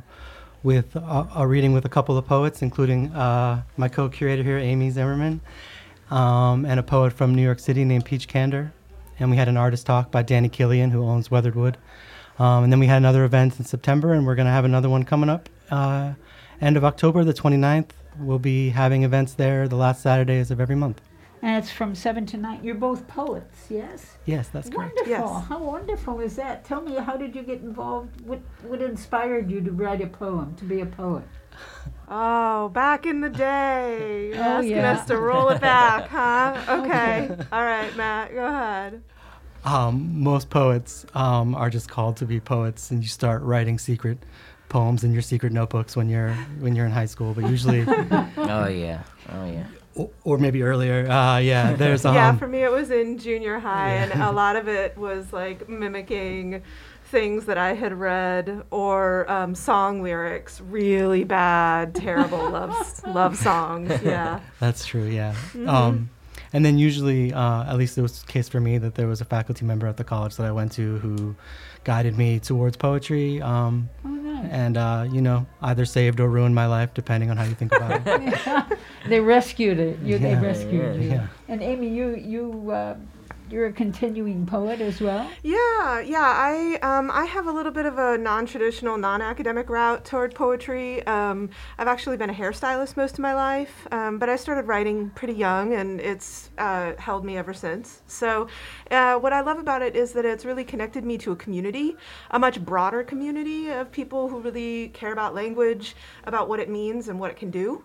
[0.64, 4.90] with a, a, reading with a couple of poets, including uh, my co-curator here, Amy
[4.90, 5.42] Zimmerman,
[6.10, 8.74] um, and a poet from New York City named Peach Candor.
[9.20, 11.78] And we had an artist talk by Danny Killian, who owns Weathered Wood.
[12.40, 14.90] Um, and then we had another event in September, and we're going to have another
[14.90, 16.14] one coming up uh,
[16.62, 17.90] end of October, the 29th.
[18.20, 21.02] We'll be having events there the last Saturdays of every month.
[21.42, 22.64] And it's from 7 to 9.
[22.64, 24.18] You're both poets, yes?
[24.26, 24.96] Yes, that's correct.
[24.96, 25.36] Wonderful.
[25.36, 25.46] Yes.
[25.48, 26.64] How wonderful is that?
[26.64, 28.22] Tell me, how did you get involved?
[28.22, 31.24] What, what inspired you to write a poem, to be a poet?
[32.10, 34.28] Oh, back in the day.
[34.30, 34.92] You're Oh, asking yeah.
[34.92, 36.54] us to roll it back, huh?
[36.82, 37.30] Okay.
[37.52, 39.02] All right, Matt, go ahead.
[39.66, 44.18] Um, most poets um, are just called to be poets, and you start writing secret
[44.70, 47.34] poems in your secret notebooks when you're when you're in high school.
[47.34, 47.82] But usually,
[48.38, 49.04] Oh yeah.
[49.32, 49.68] Oh yeah.
[49.96, 51.10] or, or maybe earlier.
[51.10, 54.56] Uh, yeah, there's um, yeah, for me it was in junior high, and a lot
[54.56, 56.62] of it was like mimicking
[57.06, 63.92] things that I had read or um, song lyrics, really bad, terrible love love songs.
[64.04, 64.40] Yeah.
[64.60, 65.36] That's true, yeah.
[65.68, 66.10] Um,
[66.54, 69.20] and then usually, uh, at least it was the case for me, that there was
[69.22, 71.36] a faculty member at the college that I went to who
[71.84, 73.42] guided me towards poetry.
[73.42, 74.50] Um, Oh, nice.
[74.52, 77.76] and, uh, you know, either saved or ruined my life, depending on how you think
[77.76, 78.78] about it.
[79.08, 80.00] They rescued it.
[80.00, 80.40] You, Yeah.
[80.40, 81.10] They rescued you.
[81.10, 81.28] Yeah.
[81.50, 82.96] And Amy, you, you, uh,
[83.54, 85.30] you're a continuing poet as well?
[85.44, 86.20] Yeah, yeah.
[86.20, 91.06] I um, I have a little bit of a non-traditional, non-academic route toward poetry.
[91.06, 95.12] Um, I've actually been a hairstylist most of my life, um, but I started writing
[95.12, 98.02] pretty young, and it's uh, held me ever since.
[98.08, 98.48] So,
[98.90, 101.96] uh, what I love about it is that it's really connected me to a community,
[102.32, 107.08] a much broader community of people who really care about language, about what it means
[107.08, 107.84] and what it can do.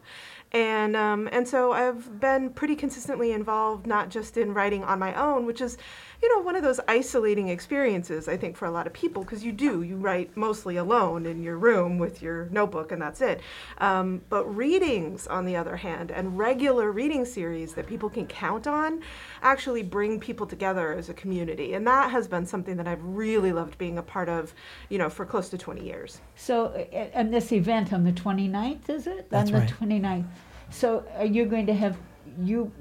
[0.52, 5.14] And um, and so I've been pretty consistently involved, not just in writing on my
[5.14, 5.76] own, which is,
[6.22, 9.44] you know, one of those isolating experiences I think for a lot of people because
[9.44, 13.40] you do you write mostly alone in your room with your notebook and that's it.
[13.78, 18.66] Um, but readings, on the other hand, and regular reading series that people can count
[18.66, 19.02] on,
[19.42, 23.52] actually bring people together as a community, and that has been something that I've really
[23.52, 24.54] loved being a part of,
[24.88, 26.20] you know, for close to 20 years.
[26.36, 29.28] So, uh, and this event on the 29th, is it?
[29.30, 29.74] That's on the right.
[29.80, 30.26] 29th.
[30.70, 31.96] So, are you going to have
[32.42, 32.72] you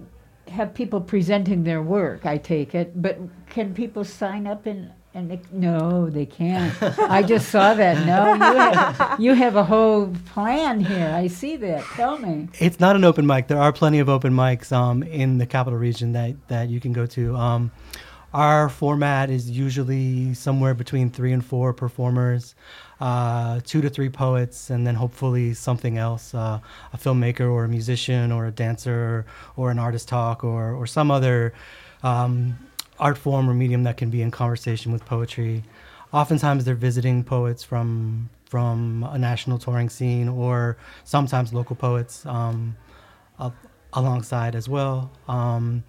[0.47, 2.25] have people presenting their work?
[2.25, 3.19] I take it, but
[3.49, 6.75] can people sign up and and ex- no, they can't.
[6.99, 8.05] I just saw that.
[8.05, 11.11] No, you have, you have a whole plan here.
[11.11, 11.83] I see that.
[11.95, 12.49] Tell me.
[12.59, 13.47] it's not an open mic.
[13.47, 16.93] There are plenty of open mics um, in the capital region that, that you can
[16.93, 17.35] go to.
[17.35, 17.71] Um,
[18.31, 22.53] our format is usually somewhere between three and four performers,
[22.99, 26.59] uh, two to three poets, and then hopefully something else uh,
[26.93, 31.11] a filmmaker or a musician or a dancer or an artist talk or, or some
[31.11, 31.53] other
[32.03, 32.57] um,
[32.99, 35.63] art form or medium that can be in conversation with poetry.
[36.13, 42.77] Oftentimes they're visiting poets from from a national touring scene or sometimes local poets um,
[43.39, 43.53] al-
[43.91, 45.11] alongside as well.
[45.27, 45.83] Um,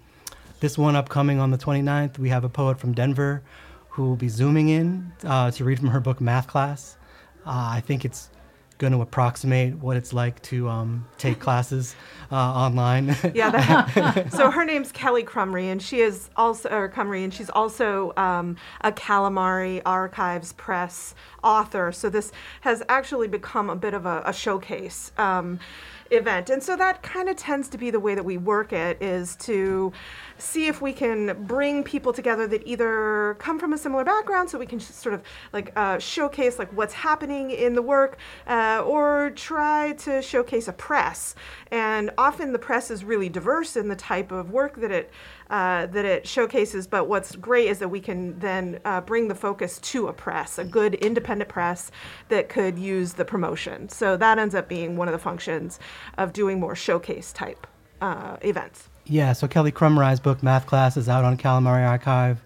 [0.59, 3.41] this one upcoming on the 29th, we have a poet from Denver
[3.89, 6.97] who will be zooming in uh, to read from her book Math Class.
[7.45, 8.29] Uh, I think it's
[8.79, 11.95] going to approximate what it's like to um, take classes
[12.31, 13.15] uh, online.
[13.35, 13.51] Yeah.
[13.51, 18.13] That, so her name's Kelly Krumrie, and she is also or Cumry, and she's also
[18.17, 21.91] um, a Calamari Archives Press author.
[21.91, 25.11] So this has actually become a bit of a, a showcase.
[25.17, 25.59] Um,
[26.11, 26.49] event.
[26.49, 29.35] And so that kind of tends to be the way that we work it is
[29.37, 29.91] to
[30.37, 34.57] see if we can bring people together that either come from a similar background so
[34.57, 35.21] we can sort of
[35.53, 38.17] like uh, showcase like what's happening in the work
[38.47, 41.35] uh, or try to showcase a press.
[41.71, 45.11] And often the press is really diverse in the type of work that it
[45.49, 49.33] uh, that it showcases but what's great is that we can then uh, bring the
[49.33, 51.89] focus to a press a good independent press
[52.27, 53.89] that could use the promotion.
[53.89, 55.79] So that ends up being one of the functions
[56.17, 57.67] of doing more showcase type
[58.01, 62.41] uh, events Yeah, so Kelly Krumrie's book Math Class is out on Calamari Archive.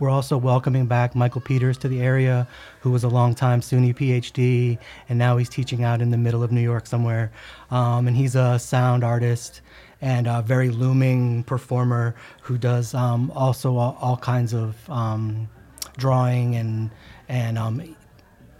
[0.00, 2.48] we're also welcoming back Michael Peters to the area,
[2.80, 6.50] who was a longtime SUNY PhD, and now he's teaching out in the middle of
[6.50, 7.30] New York somewhere.
[7.70, 9.60] Um, and he's a sound artist
[10.00, 15.48] and a very looming performer who does um, also all, all, kinds of um,
[15.96, 16.90] drawing and
[17.28, 17.96] and um,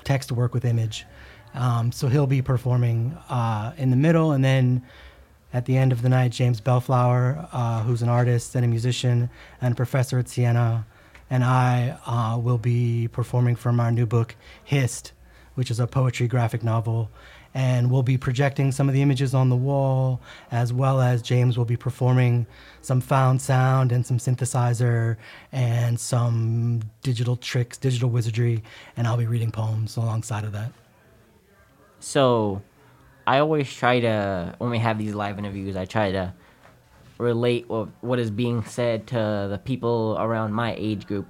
[0.05, 1.05] text work with image.
[1.55, 4.83] Um, so he'll be performing uh, in the middle, and then
[5.53, 9.31] at the end of the night, James Bellflower, uh, who's an artist and a musician
[9.61, 10.85] and professor at Siena,
[11.31, 15.12] and I uh, will be performing from our new book, Hist,
[15.55, 17.09] which is a poetry graphic novel.
[17.57, 21.57] And we'll be projecting some of the images on the wall, as well as James
[21.57, 22.47] will be performing
[22.83, 25.17] some found sound and some synthesizer
[25.53, 28.64] and some digital tricks, digital wizardry,
[28.97, 30.73] and I'll be reading poems alongside of that.
[32.05, 32.61] So,
[33.27, 36.35] I always try to when we have these live interviews, I try to
[37.17, 41.27] relate what what is being said to the people around my age group,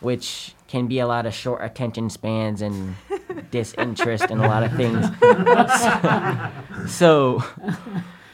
[0.00, 2.96] which can be a lot of short attention spans and
[3.50, 5.06] disinterest in a lot of things.
[5.78, 7.44] so, so,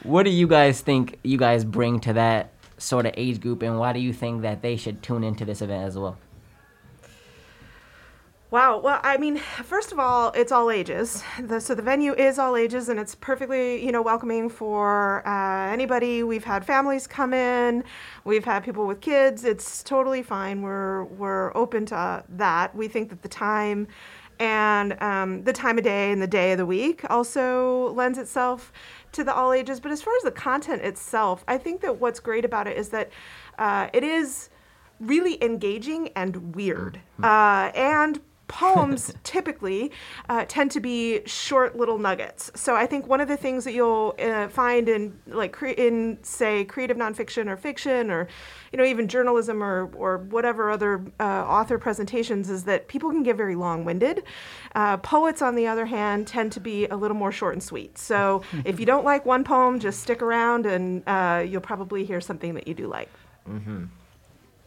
[0.03, 3.77] what do you guys think you guys bring to that sort of age group, and
[3.77, 6.17] why do you think that they should tune into this event as well?
[8.51, 8.79] Wow.
[8.79, 11.23] Well, I mean, first of all, it's all ages.
[11.39, 15.71] The, so the venue is all ages, and it's perfectly, you know, welcoming for uh,
[15.71, 16.21] anybody.
[16.23, 17.85] We've had families come in,
[18.25, 19.45] we've had people with kids.
[19.45, 20.61] It's totally fine.
[20.61, 22.75] We're we're open to that.
[22.75, 23.87] We think that the time
[24.37, 28.73] and um, the time of day and the day of the week also lends itself
[29.13, 29.79] to the all ages.
[29.79, 32.89] But as far as the content itself, I think that what's great about it is
[32.89, 33.11] that
[33.57, 34.49] uh, it is
[34.99, 37.23] really engaging and weird, mm-hmm.
[37.23, 38.19] uh, and
[38.51, 39.91] poems typically
[40.27, 42.51] uh, tend to be short little nuggets.
[42.53, 46.19] So I think one of the things that you'll uh, find in like cre- in
[46.21, 48.27] say creative nonfiction or fiction or
[48.71, 53.23] you know even journalism or or whatever other uh, author presentations is that people can
[53.23, 54.23] get very long-winded.
[54.75, 57.97] Uh, poets, on the other hand, tend to be a little more short and sweet.
[57.97, 62.19] So if you don't like one poem, just stick around and uh, you'll probably hear
[62.19, 63.09] something that you do like.
[63.49, 63.85] Mm-hmm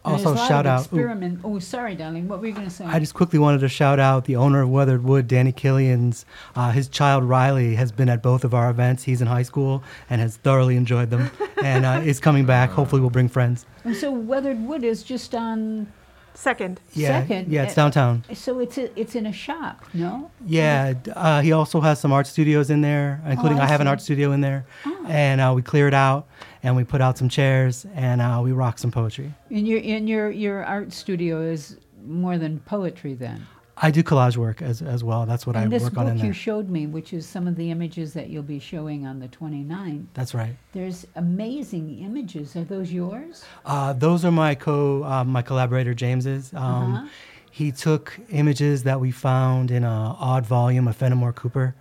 [0.05, 0.81] also shout out.
[0.81, 1.41] Experiment.
[1.45, 2.29] Oh, sorry, darling.
[2.29, 2.85] What were you going to say?
[2.85, 6.27] I just quickly wanted to shout out the owner of Weathered Wood, Danny Killian's.
[6.55, 9.05] Uh, his child Riley has been at both of our events.
[9.05, 11.31] He's in high school and has thoroughly enjoyed them,
[11.63, 12.71] and uh, is coming back.
[12.75, 13.67] Hopefully, we'll bring friends.
[13.85, 15.93] And so Weathered Wood is just on
[16.35, 16.81] Second.
[16.93, 17.53] Yeah, Second.
[17.53, 18.25] yeah, it's downtown.
[18.35, 20.31] So it's a, it's in a shop, no?
[20.45, 23.81] Yeah, uh, he also has some art studios in there, including Oh, I I, have
[23.81, 25.07] an art studio in there, Oh.
[25.09, 26.27] and uh, we clear it out
[26.63, 29.33] and we put out some chairs and uh, we rock some poetry.
[29.51, 33.47] And your in your your art studio is more than poetry then.
[33.77, 35.27] I do collage work as as well.
[35.27, 36.33] That's what and I this work book on in you there.
[36.35, 40.07] showed me, which is some of the images that you'll be showing on the 29th.
[40.15, 40.55] That's right.
[40.73, 42.55] There's amazing images.
[42.55, 43.45] Are those yours?
[43.67, 46.53] Uh, those are my co uh, my collaborator James's.
[46.55, 47.09] Um, Uh-huh.
[47.51, 51.77] He took images that we found in an odd volume of Fenimore Cooper,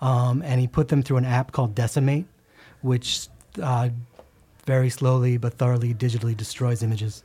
[0.00, 2.26] um, and he put them through an app called Decimate,
[2.80, 3.28] which
[3.62, 3.90] uh,
[4.66, 7.22] very slowly but thoroughly digitally destroys images.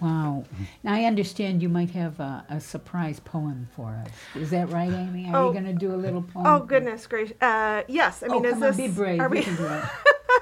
[0.00, 0.44] Wow.
[0.82, 4.10] Now I understand you might have a, a surprise poem for us.
[4.34, 5.28] Is that right, Amy?
[5.30, 5.46] Are Oh.
[5.48, 6.46] you going to do a little poem?
[6.46, 7.36] Oh goodness gracious!
[7.40, 8.78] Uh, yes, I Oh, mean, is come this?
[8.78, 9.20] on, be brave.
[9.20, 9.42] Are we?
[9.42, 9.84] can do it.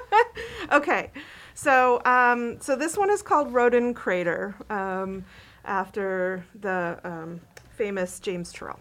[0.73, 1.11] okay,
[1.53, 5.23] so um, so this one is called Roden Crater, um,
[5.63, 7.39] after the um,
[7.77, 8.79] famous James Turrell.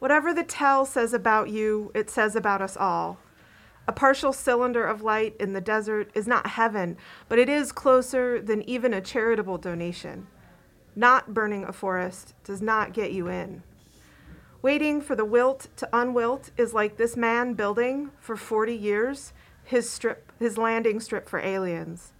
[0.00, 3.18] Whatever the tell says about you, it says about us all.
[3.88, 8.38] A partial cylinder of light in the desert is not heaven, but it is closer
[8.38, 10.26] than even a charitable donation.
[10.94, 13.62] Not burning a forest does not get you in.
[14.60, 19.32] Waiting for the wilt to unwilt is like this man building for 40 years
[19.64, 22.12] his strip his landing strip for aliens.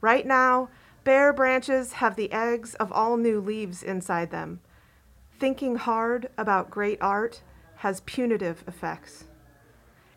[0.00, 0.70] Right now,
[1.04, 4.60] bare branches have the eggs of all new leaves inside them.
[5.38, 7.42] Thinking hard about great art
[7.76, 9.24] has punitive effects.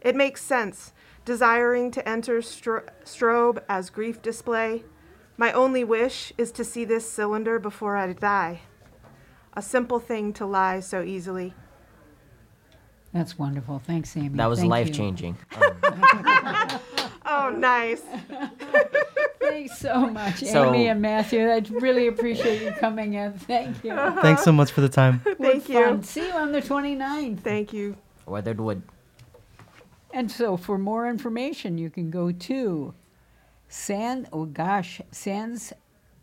[0.03, 0.93] It makes sense,
[1.25, 4.83] desiring to enter stro- strobe as grief display.
[5.37, 8.61] My only wish is to see this cylinder before I die.
[9.53, 11.53] A simple thing to lie so easily.
[13.13, 13.79] That's wonderful.
[13.79, 14.29] Thanks, Amy.
[14.37, 14.71] That was Thank you.
[14.71, 15.37] life changing.
[17.25, 18.01] Oh, nice.
[19.39, 21.49] Thanks so much, So- Amy and Matthew.
[21.49, 23.33] I really appreciate you coming in.
[23.33, 23.91] Thank you.
[23.91, 24.21] Uh-huh.
[24.21, 25.19] Thanks so much for the time.
[25.23, 25.83] What Thank you.
[25.83, 26.03] fun.
[26.03, 27.39] See you on the 29th.
[27.39, 27.95] Thank you.
[28.25, 28.83] Weathered wood.
[30.15, 32.93] And so, for more information, you can go to
[33.67, 34.27] San.
[34.31, 35.73] Oh gosh, Sans.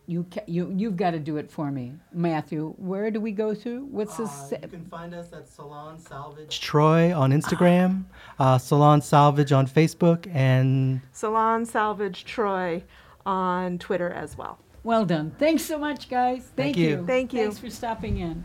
[0.07, 2.75] You ca- you you've got to do it for me, Matthew.
[2.79, 3.85] Where do we go to?
[3.91, 4.53] What's Uh, this?
[4.63, 8.05] you can find us at Salon Salvage Troy on Instagram,
[8.39, 12.83] uh, Salon Salvage on Facebook, and Salon Salvage Troy
[13.27, 14.59] on Twitter as well.
[14.85, 15.33] Well done.
[15.39, 16.43] Thanks so much, guys.
[16.57, 17.05] Thank, Thank you.
[17.07, 17.43] Thank you.
[17.43, 18.45] Thanks for stopping in.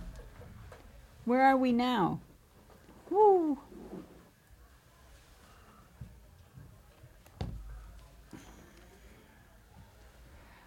[1.24, 2.20] Where are we now?
[3.10, 3.58] Woo.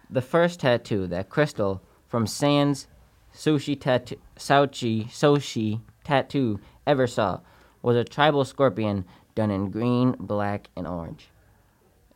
[0.09, 2.87] The first tattoo that Crystal from Sans
[3.31, 7.41] Sushi Tattoo Sauchi Soshi Tattoo ever saw
[7.83, 9.05] was a tribal scorpion
[9.35, 11.29] done in green, black, and orange.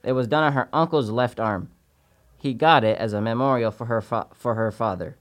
[0.03, 1.69] It was done on her uncle's left arm.
[2.37, 5.17] He got it as a memorial for her fa- for her father.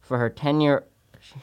[0.00, 0.84] For her 10 year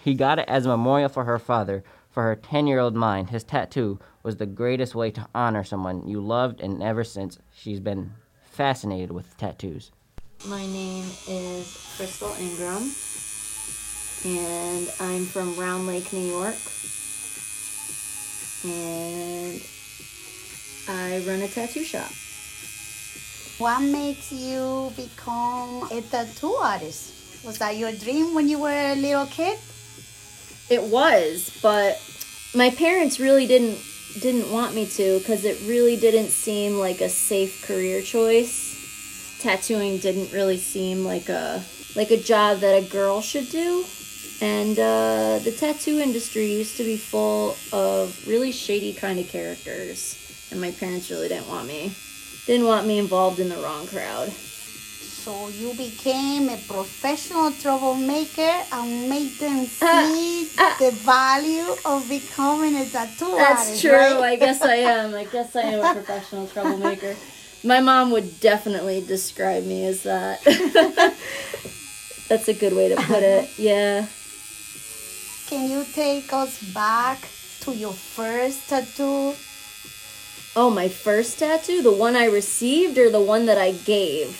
[0.03, 1.84] he got it as a memorial for her father.
[2.10, 6.62] For her 10-year-old mind, his tattoo was the greatest way to honor someone you loved
[6.62, 9.91] and ever since she's been fascinated with tattoos.
[10.45, 12.91] My name is Crystal Ingram,
[14.23, 16.55] and I'm from Round Lake, New York.
[18.63, 19.61] And
[20.88, 22.09] I run a tattoo shop.
[23.57, 27.43] What makes you become a tattoo artist?
[27.43, 29.57] Was that your dream when you were a little kid?
[30.69, 31.99] It was, but
[32.55, 33.79] my parents really didn't
[34.21, 38.66] didn't want me to because it really didn't seem like a safe career choice.
[39.39, 41.63] Tattooing didn't really seem like a
[41.95, 43.85] like a job that a girl should do.
[44.39, 50.47] And uh, the tattoo industry used to be full of really shady kind of characters,
[50.51, 51.91] and my parents really didn't want me
[52.47, 54.29] didn't want me involved in the wrong crowd.
[54.29, 60.47] So you became a professional troublemaker and made them see
[60.79, 63.91] the value of becoming a tattoo That's artist, true.
[63.91, 64.15] right?
[64.15, 65.13] I guess I am.
[65.13, 67.13] I guess I am a professional troublemaker.
[67.68, 70.39] My mom would definitely describe me as that.
[72.30, 73.59] That's a good way to put it.
[73.59, 74.07] Yeah.
[75.47, 77.20] Can you take us back
[77.68, 79.36] to your first tattoo?
[80.55, 81.82] Oh, my first tattoo?
[81.82, 84.32] The one I received or the one that I gave?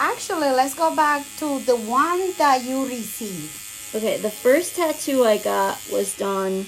[0.00, 3.94] Actually, let's go back to the one that you received.
[3.94, 6.66] Okay, the first tattoo I got was done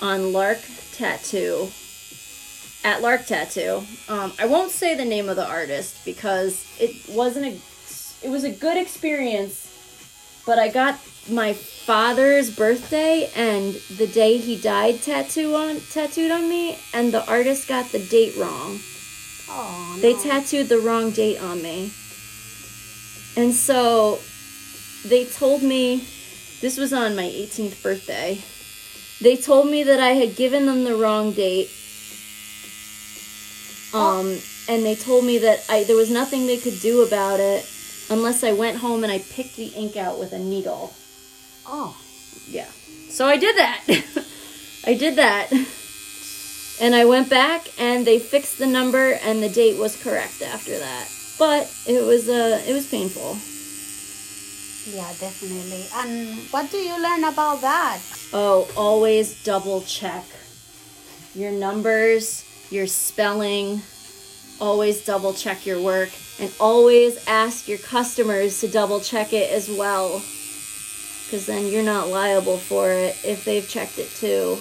[0.00, 0.60] on Lark
[0.92, 1.68] Tattoo.
[2.82, 3.82] At Lark Tattoo.
[4.08, 8.26] Um, I won't say the name of the artist because it wasn't a.
[8.26, 9.66] It was a good experience,
[10.46, 16.48] but I got my father's birthday and the day he died tattoo on tattooed on
[16.48, 18.78] me, and the artist got the date wrong.
[19.48, 20.00] Oh, no.
[20.00, 21.92] They tattooed the wrong date on me.
[23.36, 24.20] And so
[25.04, 26.06] they told me
[26.60, 28.40] this was on my 18th birthday.
[29.20, 31.70] They told me that I had given them the wrong date.
[33.92, 34.38] Um
[34.68, 37.66] and they told me that I there was nothing they could do about it
[38.08, 40.92] unless I went home and I picked the ink out with a needle.
[41.66, 41.96] Oh,
[42.48, 42.68] Yeah.
[43.08, 43.80] So I did that.
[44.86, 45.52] I did that.
[46.80, 50.78] And I went back and they fixed the number and the date was correct after
[50.78, 51.08] that.
[51.38, 53.36] But it was uh it was painful.
[54.94, 55.84] yeah, definitely.
[55.94, 57.98] And what do you learn about that?
[58.32, 60.24] Oh, always double check
[61.34, 63.82] your numbers, your spelling.
[64.60, 69.68] Always double check your work and always ask your customers to double check it as
[69.68, 70.22] well.
[71.30, 74.58] Cuz then you're not liable for it if they've checked it too.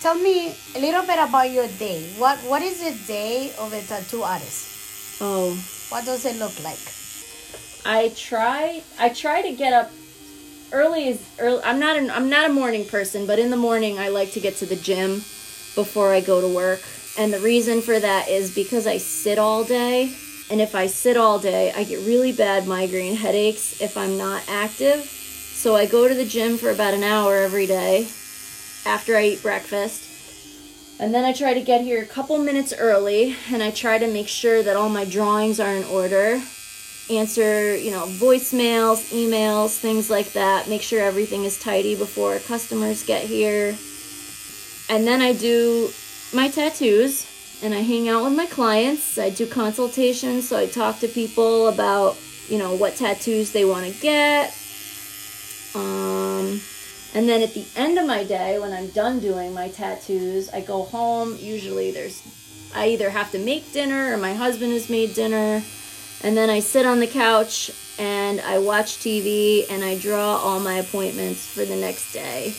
[0.00, 2.04] Tell me a little bit about your day.
[2.18, 4.68] What What is the day of a tattoo artist?
[5.20, 5.56] Oh,
[5.88, 6.80] What does it look like?
[7.84, 9.90] I try I try to get up
[10.72, 13.98] early as early I'm not an I'm not a morning person, but in the morning
[13.98, 15.24] I like to get to the gym
[15.74, 16.82] before I go to work.
[17.18, 20.14] And the reason for that is because I sit all day.
[20.50, 24.42] And if I sit all day, I get really bad migraine headaches if I'm not
[24.48, 25.00] active.
[25.02, 28.08] So I go to the gym for about an hour every day
[28.84, 30.10] after I eat breakfast.
[31.00, 34.06] And then I try to get here a couple minutes early and I try to
[34.06, 36.40] make sure that all my drawings are in order
[37.10, 40.68] answer, you know, voicemails, emails, things like that.
[40.68, 43.76] Make sure everything is tidy before customers get here.
[44.88, 45.90] And then I do
[46.32, 47.26] my tattoos
[47.62, 49.18] and I hang out with my clients.
[49.18, 52.16] I do consultations, so I talk to people about,
[52.48, 54.54] you know, what tattoos they want to get.
[55.74, 56.60] Um
[57.14, 60.60] and then at the end of my day when I'm done doing my tattoos, I
[60.60, 61.36] go home.
[61.40, 62.22] Usually there's
[62.74, 65.62] I either have to make dinner or my husband has made dinner.
[66.22, 70.58] And then I sit on the couch and I watch TV and I draw all
[70.58, 72.54] my appointments for the next day.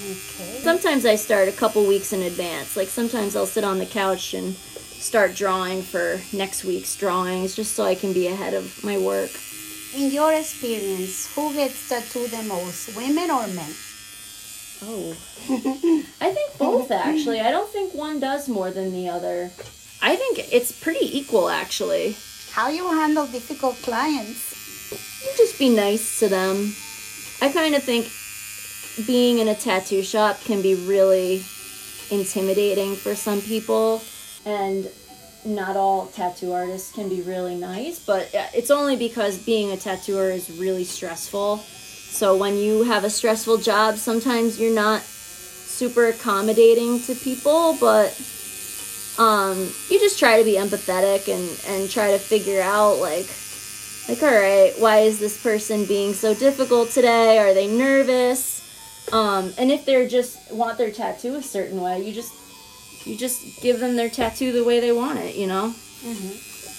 [0.00, 0.60] Okay.
[0.62, 2.76] Sometimes I start a couple weeks in advance.
[2.76, 7.74] Like sometimes I'll sit on the couch and start drawing for next week's drawings just
[7.74, 9.30] so I can be ahead of my work.
[9.96, 13.72] In your experience, who gets tattooed the most, women or men?
[14.84, 15.16] Oh.
[16.20, 17.40] I think both actually.
[17.40, 19.50] I don't think one does more than the other.
[20.00, 22.16] I think it's pretty equal actually.
[22.52, 24.54] how you handle difficult clients?
[25.24, 26.72] You just be nice to them.
[27.40, 28.06] I kind of think
[29.06, 31.42] being in a tattoo shop can be really
[32.10, 34.02] intimidating for some people,
[34.44, 34.88] and
[35.44, 40.30] not all tattoo artists can be really nice, but it's only because being a tattooer
[40.30, 41.58] is really stressful.
[41.58, 48.10] So when you have a stressful job, sometimes you're not super accommodating to people, but
[49.18, 49.58] um,
[49.90, 53.26] you just try to be empathetic and, and try to figure out like
[54.08, 58.57] like all right why is this person being so difficult today are they nervous
[59.12, 62.32] um, and if they're just want their tattoo a certain way you just
[63.06, 65.74] you just give them their tattoo the way they want it you know?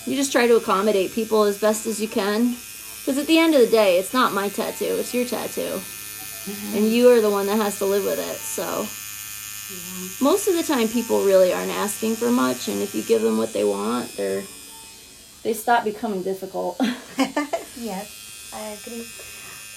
[0.05, 2.55] You just try to accommodate people as best as you can.
[2.99, 5.79] Because at the end of the day it's not my tattoo it's your tattoo.
[6.75, 8.87] And you are the one that has to live with it so.
[10.23, 13.37] Most of the time people really aren't asking for much and if you give them
[13.37, 14.43] what they want they're
[15.43, 16.79] they stop becoming difficult.
[17.77, 19.07] Yes, I agree.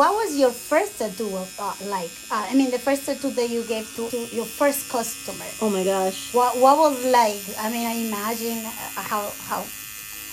[0.03, 2.11] What was your first tattoo of, uh, like?
[2.28, 5.46] Uh, I mean, the first tattoo that you gave to, to your first customer.
[5.62, 7.38] oh my gosh What what was like?
[7.55, 9.62] I mean, I imagine uh, how how.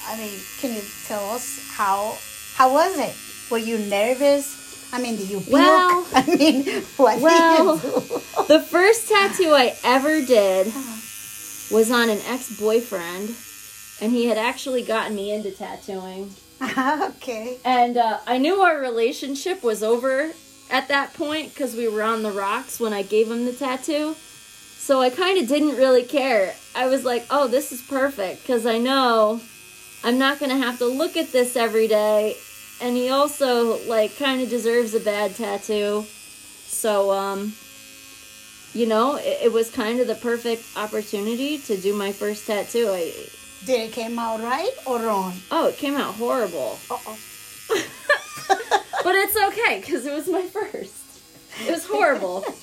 [0.09, 2.17] I mean, can you tell us how
[2.57, 3.13] how was it?
[3.51, 4.89] Were you nervous?
[4.91, 5.53] I mean, did you puke?
[5.53, 6.65] Well- I mean,
[6.97, 8.21] what well did you do?
[8.49, 10.73] the first tattoo i ever did
[11.69, 13.37] was on an ex-boyfriend
[14.01, 16.33] and he had actually gotten me into tattooing
[17.01, 17.57] okay.
[17.63, 20.31] and uh, i knew our relationship was over
[20.69, 24.15] at that point because we were on the rocks when i gave him the tattoo.
[24.77, 26.53] So i kind of didn't really care.
[26.75, 29.39] I was like oh this is perfect because i know
[30.03, 32.35] i'm not going to have to look at this every day.
[32.81, 36.05] And he also like kind of deserves a bad tattoo.
[36.65, 37.53] So um
[38.73, 42.89] you know it, it was kind of the perfect opportunity to do my first tattoo.
[42.89, 43.13] I
[43.65, 45.33] Did it came out right or wrong?
[45.51, 46.79] oh it came out horrible.
[46.89, 47.17] Uh-oh.
[49.03, 50.95] but it's okay because it was my first.
[51.65, 52.45] It was horrible.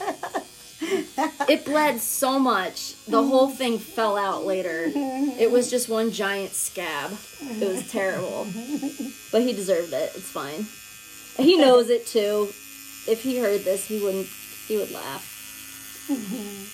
[1.49, 4.93] It bled so much the whole thing fell out later.
[4.95, 7.13] It was just one giant scab.
[7.41, 8.47] It was terrible.
[9.33, 10.13] But he deserved it.
[10.15, 10.67] It's fine.
[11.43, 12.49] He knows it too.
[13.09, 14.27] If he heard this he wouldn't
[14.69, 15.25] he would laugh
[16.09, 16.65] mm-hmm.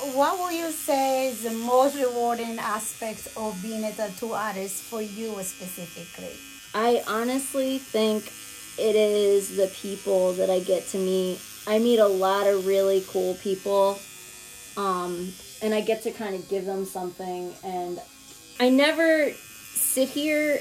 [0.00, 5.02] What will you say is the most rewarding aspects of being a tattoo artist for
[5.02, 6.36] you specifically?
[6.72, 8.30] I honestly think
[8.78, 11.40] it is the people that I get to meet.
[11.66, 13.98] I meet a lot of really cool people,
[14.76, 15.32] um,
[15.62, 17.52] and I get to kind of give them something.
[17.64, 18.00] And
[18.60, 20.60] I never sit here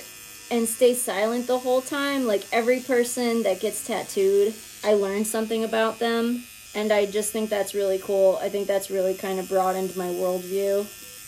[0.50, 2.26] and stay silent the whole time.
[2.26, 6.44] Like every person that gets tattooed, I learn something about them,
[6.78, 8.38] and I just think that's really cool.
[8.46, 10.76] I think that's really kind of broadened my worldview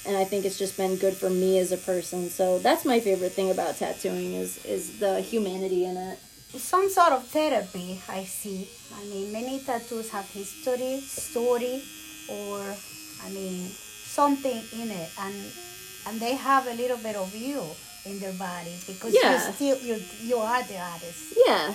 [0.07, 2.29] and I think it's just been good for me as a person.
[2.29, 6.17] So that's my favorite thing about tattooing is is the humanity in it.
[6.57, 8.67] Some sort of therapy, I see.
[8.99, 11.83] I mean, many tattoos have history, story,
[12.27, 12.57] or
[13.25, 13.69] I mean,
[14.19, 15.35] something in it, and
[16.07, 17.61] and they have a little bit of you
[18.05, 19.33] in their body because Yeah.
[19.33, 19.95] you still you
[20.29, 21.21] you are the artist.
[21.45, 21.73] Yeah.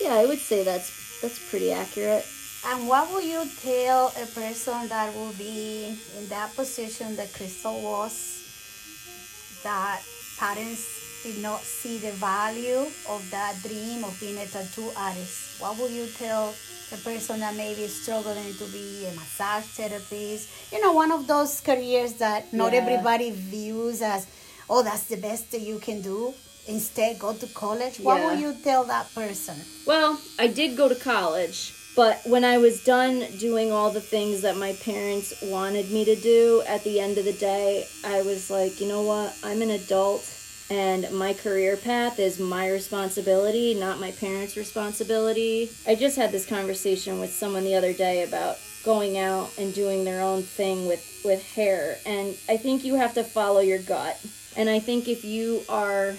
[0.00, 0.88] Yeah, I would say that's
[1.22, 2.26] that's pretty accurate.
[2.66, 7.80] And what will you tell a person that will be in that position that Crystal
[7.80, 10.02] was, that
[10.38, 15.60] parents did not see the value of that dream of being a tattoo artist?
[15.60, 16.54] What will you tell
[16.92, 20.72] a person that maybe is struggling to be a massage therapist?
[20.72, 22.80] You know, one of those careers that not Yeah.
[22.80, 24.26] everybody views as,
[24.68, 26.34] oh, that's the best that you can do.
[26.68, 27.98] Instead, go to college.
[27.98, 28.48] What will Yeah.
[28.48, 29.56] you tell that person?
[29.86, 34.42] Well, I did go to college, but when I was done doing all the things
[34.42, 38.50] that my parents wanted me to do, at the end of the day, I was
[38.50, 39.34] like, you know what?
[39.42, 40.22] I'm an adult
[40.70, 45.70] and my career path is my responsibility, not my parents' responsibility.
[45.86, 50.04] I just had this conversation with someone the other day about going out and doing
[50.04, 54.20] their own thing with with hair, and I think you have to follow your gut.
[54.56, 56.14] And I think if you are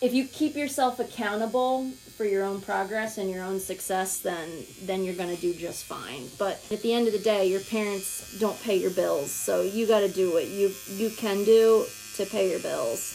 [0.00, 4.48] if you keep yourself accountable for your own progress and your own success then
[4.82, 6.26] then you're going to do just fine.
[6.38, 9.86] But at the end of the day your parents don't pay your bills so you
[9.86, 11.84] got to do what you you can do
[12.16, 13.14] to pay your bills.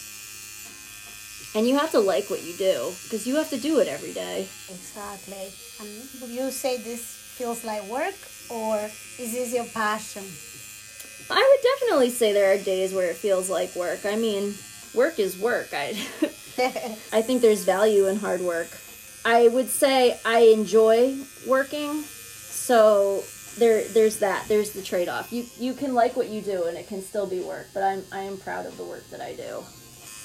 [1.56, 4.14] And you have to like what you do because you have to do it every
[4.14, 4.48] day.
[4.70, 5.52] Exactly.
[5.80, 5.90] And
[6.22, 7.06] would you say this
[7.38, 8.16] feels like work
[8.50, 8.78] or
[9.20, 10.24] is this your passion?
[11.30, 14.06] i would definitely say there are days where it feels like work.
[14.06, 14.54] I mean
[14.94, 15.70] work is work.
[15.74, 15.96] I
[16.58, 18.68] I think there's value in hard work.
[19.26, 23.24] I would say I enjoy working, so
[23.58, 24.46] there there's that.
[24.48, 25.32] There's the trade off.
[25.32, 28.04] You you can like what you do and it can still be work, but I'm
[28.12, 29.64] I am proud of the work that I do.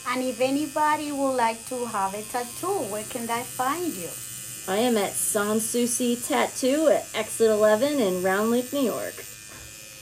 [0.08, 4.08] And if anybody would like to have a tattoo, where can they find you?
[4.66, 9.14] I am at Sanssouci Tattoo at Exit 11 in Round Lake, New York.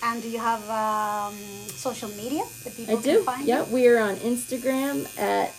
[0.02, 1.34] And do you have um,
[1.68, 3.16] social media that people I do.
[3.16, 3.72] can find Yeah, you?
[3.74, 5.52] we are on Instagram at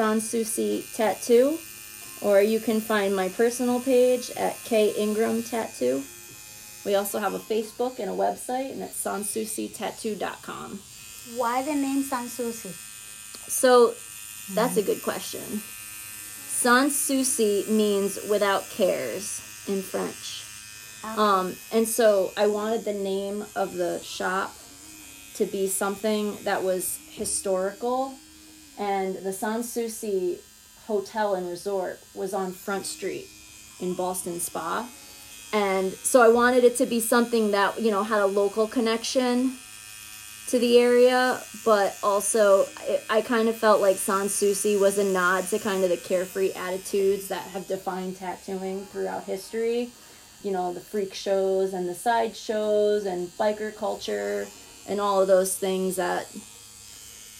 [0.00, 1.58] Sanssouci Tattoo,
[2.22, 6.02] or you can find my personal page at K Ingram Tattoo.
[6.86, 10.80] We also have a Facebook and a website, and it's sanssoucitattoo.com.
[11.36, 12.72] Why the name Sanssouci?
[13.50, 13.92] So
[14.54, 15.60] that's a good question.
[16.48, 20.46] Sans souci means without cares in French.
[21.04, 24.54] Um, and so I wanted the name of the shop
[25.34, 28.14] to be something that was historical.
[28.80, 30.38] And the Sans Souci
[30.86, 33.26] Hotel and Resort was on Front Street
[33.78, 34.88] in Ballston Spa.
[35.52, 39.56] And so I wanted it to be something that, you know, had a local connection
[40.48, 45.04] to the area, but also I, I kind of felt like Sans Souci was a
[45.04, 49.90] nod to kind of the carefree attitudes that have defined tattooing throughout history.
[50.42, 54.46] You know, the freak shows and the side shows and biker culture
[54.88, 56.26] and all of those things that,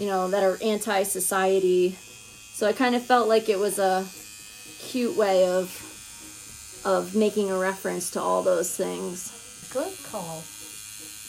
[0.01, 1.97] you know, that are anti society.
[2.55, 4.07] So I kind of felt like it was a
[4.89, 5.69] cute way of
[6.85, 9.69] of making a reference to all those things.
[9.73, 10.43] Good call.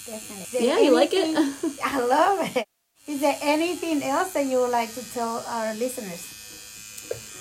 [0.07, 0.67] Definitely.
[0.67, 1.35] Yeah, you like it?
[1.83, 2.65] I love it.
[3.07, 6.31] Is there anything else that you would like to tell our listeners?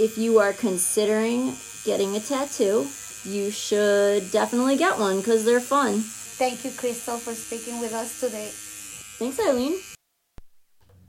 [0.01, 1.53] if you are considering
[1.85, 2.87] getting a tattoo,
[3.24, 6.01] you should definitely get one because they're fun.
[6.01, 8.49] Thank you, Crystal, for speaking with us today.
[9.18, 9.78] Thanks, Eileen.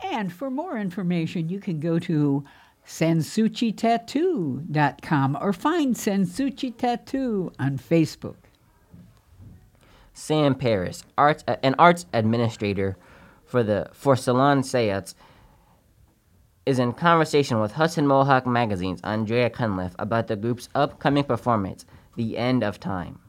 [0.03, 2.43] And for more information, you can go to
[2.87, 8.37] sanssoucitattoo.com or find Sanssouci Tattoo on Facebook.
[10.13, 12.97] Sam Paris, arts uh, an arts administrator
[13.45, 15.15] for the for Salon Seance,
[16.65, 21.85] is in conversation with Hudson Mohawk Magazine's Andrea Cunliffe about the group's upcoming performance,
[22.17, 23.19] The End of Time.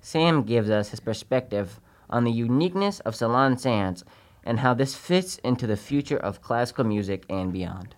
[0.00, 4.04] Sam gives us his perspective on the uniqueness of Salon Seance
[4.44, 7.94] and how this fits into the future of classical music and beyond.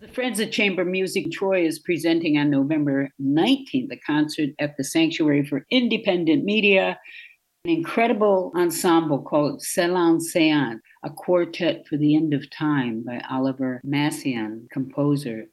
[0.00, 4.84] The Friends of Chamber Music Troy is presenting on November 19th a concert at the
[4.84, 7.00] Sanctuary for Independent Media,
[7.64, 13.80] an incredible ensemble called Salon Seance, a quartet for the end of time by Olivier
[13.84, 15.46] Messiaen, composer.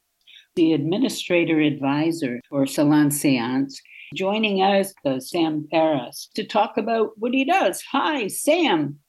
[0.55, 3.81] The administrator advisor for Salon Seance,
[4.13, 7.81] joining us, uh, Sam Paris, to talk about what he does.
[7.91, 8.99] Hi, Sam.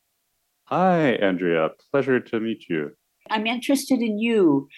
[0.68, 1.70] Hi, Andrea.
[1.92, 2.90] Pleasure to meet you.
[3.30, 4.68] I'm interested in you.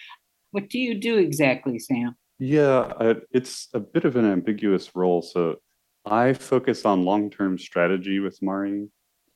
[0.51, 2.15] What do you do exactly, Sam?
[2.37, 5.23] Yeah, it's a bit of an ambiguous role.
[5.23, 5.55] So
[6.05, 8.87] I focus on long term strategy with Mari.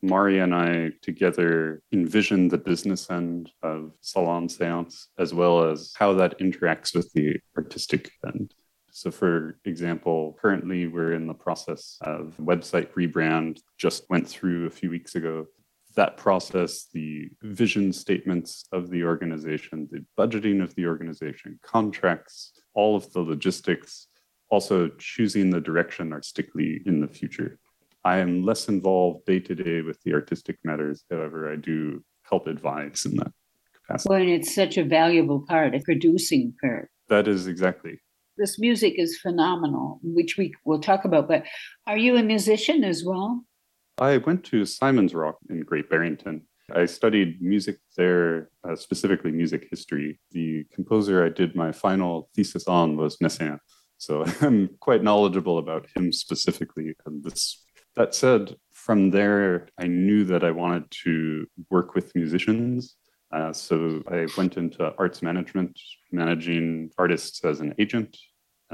[0.03, 6.13] Mari and I together envision the business end of Salon Seance, as well as how
[6.13, 8.53] that interacts with the artistic end.
[8.91, 14.69] So, for example, currently we're in the process of website rebrand, just went through a
[14.69, 15.47] few weeks ago.
[15.95, 22.95] That process, the vision statements of the organization, the budgeting of the organization, contracts, all
[22.95, 24.07] of the logistics,
[24.49, 27.59] also choosing the direction artistically in the future.
[28.03, 31.05] I am less involved day to day with the artistic matters.
[31.09, 33.31] However, I do help advise in that
[33.75, 34.09] capacity.
[34.09, 36.89] Well, and it's such a valuable part, a producing part.
[37.09, 37.99] That is exactly.
[38.37, 41.27] This music is phenomenal, which we will talk about.
[41.27, 41.45] But
[41.85, 43.45] are you a musician as well?
[43.97, 46.43] I went to Simon's Rock in Great Barrington.
[46.73, 50.19] I studied music there, uh, specifically music history.
[50.31, 53.59] The composer I did my final thesis on was Messiaen.
[53.97, 56.95] So I'm quite knowledgeable about him specifically.
[57.05, 57.63] And this,
[57.95, 62.95] that said, from there, I knew that I wanted to work with musicians.
[63.31, 65.79] Uh, so I went into arts management,
[66.11, 68.17] managing artists as an agent,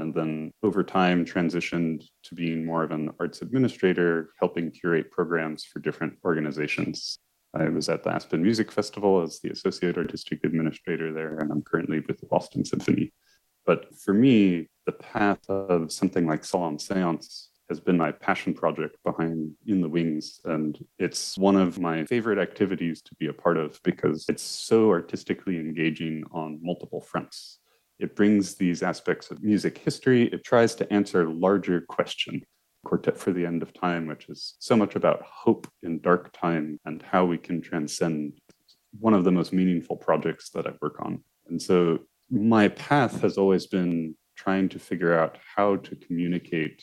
[0.00, 5.64] and then over time transitioned to being more of an arts administrator, helping curate programs
[5.64, 7.18] for different organizations.
[7.54, 11.62] I was at the Aspen Music Festival as the associate artistic administrator there, and I'm
[11.62, 13.12] currently with the Boston Symphony.
[13.66, 18.96] But for me, the path of something like Salon Seance has been my passion project
[19.04, 20.40] behind In the Wings.
[20.44, 24.90] And it's one of my favorite activities to be a part of because it's so
[24.90, 27.59] artistically engaging on multiple fronts.
[28.00, 32.42] It brings these aspects of music history, it tries to answer larger question.
[32.84, 36.80] Quartet for the End of Time, which is so much about hope in dark time
[36.86, 38.40] and how we can transcend
[38.98, 41.22] one of the most meaningful projects that I work on.
[41.48, 41.98] And so
[42.30, 46.82] my path has always been trying to figure out how to communicate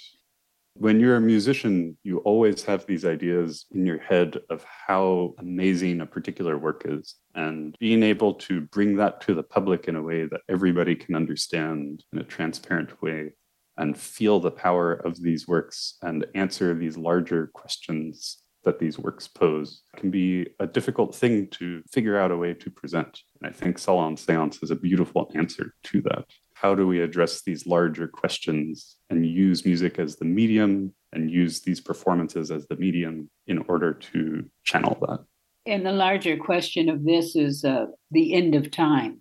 [0.79, 6.01] When you're a musician, you always have these ideas in your head of how amazing
[6.01, 7.15] a particular work is.
[7.33, 11.15] And being able to bring that to the public in a way that everybody can
[11.15, 13.33] understand in a transparent way
[13.77, 19.27] and feel the power of these works and answer these larger questions that these works
[19.27, 23.21] pose can be a difficult thing to figure out a way to present.
[23.39, 26.25] And I think Salon Seance is a beautiful answer to that
[26.59, 31.61] how do we address these larger questions and use music as the medium and use
[31.61, 35.19] these performances as the medium in order to channel that?
[35.67, 39.19] And the larger question of this is uh, the end of time.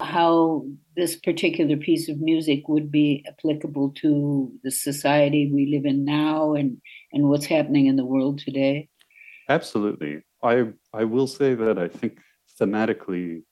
[0.00, 6.04] How this particular piece of music would be applicable to the society we live in
[6.04, 6.80] now and,
[7.12, 8.88] and what's happening in the world today?
[9.48, 10.22] Absolutely.
[10.42, 12.18] I, I will say that I think
[12.60, 13.42] thematically,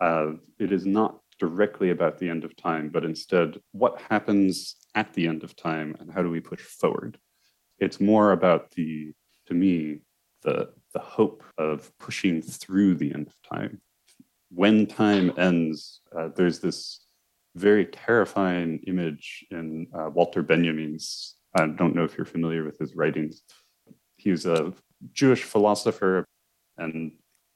[0.00, 5.12] uh, it is not directly about the end of time, but instead what happens at
[5.14, 7.18] the end of time and how do we push forward.
[7.78, 9.12] It's more about the,
[9.46, 10.02] to me,
[10.42, 13.80] the, the hope of pushing through the end of time.
[14.50, 17.06] When time ends, uh, there's this
[17.56, 21.36] very terrifying image in uh, Walter Benjamin's.
[21.56, 23.42] I don't know if you're familiar with his writings.
[24.16, 24.72] He's a
[25.12, 26.26] Jewish philosopher,
[26.76, 27.12] and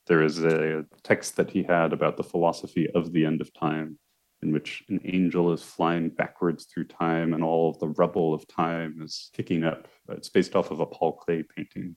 [0.07, 3.99] there is a text that he had about the philosophy of the end of time,
[4.43, 8.47] in which an angel is flying backwards through time and all of the rubble of
[8.47, 9.89] time is kicking up.
[10.11, 11.97] It's based off of a Paul Klee painting.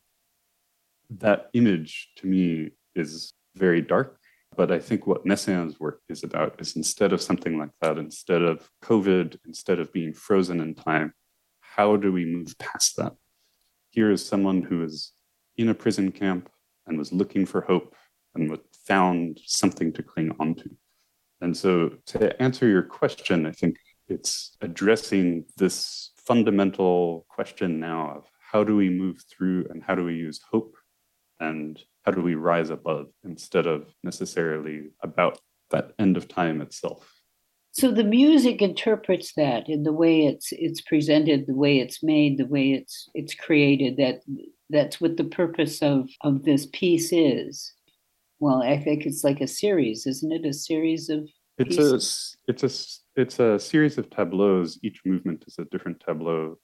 [1.10, 4.20] That image to me is very dark,
[4.56, 8.42] but I think what Messiaen's work is about is instead of something like that, instead
[8.42, 11.14] of COVID, instead of being frozen in time,
[11.60, 13.14] how do we move past that?
[13.92, 15.12] Here is someone who is
[15.58, 16.50] in a prison camp
[16.88, 17.96] and was looking for hope
[18.36, 20.70] and found something to cling onto.
[21.42, 23.78] And so, to answer your question, I think
[24.08, 30.04] it's addressing this fundamental question now of how do we move through and how do
[30.04, 30.76] we use hope
[31.40, 35.40] and how do we rise above instead of necessarily about
[35.72, 37.17] that end of time itself.
[37.78, 42.40] So the music interprets that in the way it's it's presented, the way it's made,
[42.40, 43.98] the way it's it's created.
[43.98, 44.22] That
[44.72, 47.72] that's what the purpose of of this piece is.
[48.40, 50.44] Well, I think it's like a series, isn't it?
[50.44, 52.38] A series of it's pieces?
[52.48, 54.80] a it's a it's a series of tableaus.
[54.82, 56.58] Each movement is a different tableau,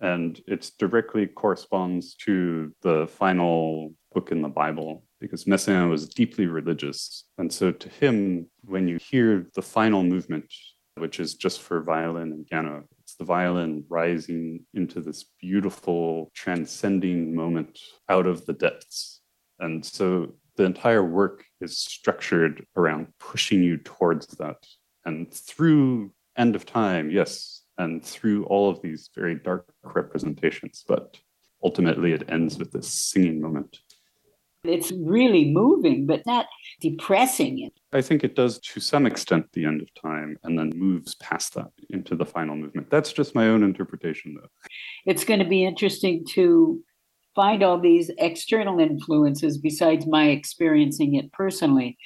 [0.00, 6.46] and it directly corresponds to the final book in the Bible because Messiaen was deeply
[6.46, 10.52] religious, and so to him, when you hear the final movement,
[10.96, 17.34] which is just for violin and piano, it's the violin rising into this beautiful, transcending
[17.34, 19.20] moment out of the depths.
[19.60, 24.56] And so the entire work is structured around pushing you towards that.
[25.04, 31.16] And through end of time, yes, and through all of these very dark representations, but
[31.62, 33.78] ultimately it ends with this singing moment.
[34.64, 36.46] It's really moving, but not
[36.80, 37.70] depressing.
[37.92, 41.54] I think it does to some extent the end of time and then moves past
[41.54, 42.90] that into the final movement.
[42.90, 44.48] That's just my own interpretation, though.
[45.06, 46.82] It's going to be interesting to
[47.34, 51.96] find all these external influences besides my experiencing it personally.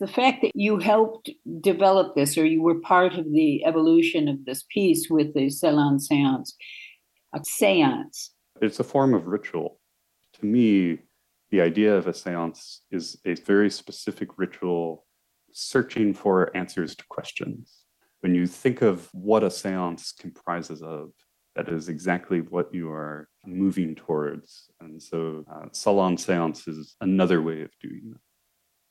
[0.00, 4.44] The fact that you helped develop this or you were part of the evolution of
[4.44, 6.56] this piece with the Salon Seance,
[7.34, 8.32] a seance.
[8.60, 9.78] It's a form of ritual.
[10.34, 10.98] To me,
[11.50, 15.06] the idea of a seance is a very specific ritual
[15.52, 17.84] searching for answers to questions.
[18.20, 21.10] When you think of what a seance comprises of,
[21.56, 24.70] that is exactly what you are moving towards.
[24.80, 28.20] And so, uh, salon seance is another way of doing that.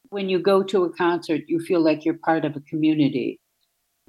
[0.10, 3.40] When you go to a concert, you feel like you're part of a community.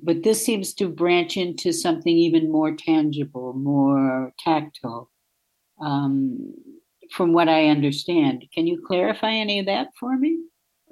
[0.01, 5.11] But this seems to branch into something even more tangible, more tactile,
[5.81, 6.55] um,
[7.13, 8.45] from what I understand.
[8.55, 10.39] Can you clarify any of that for me?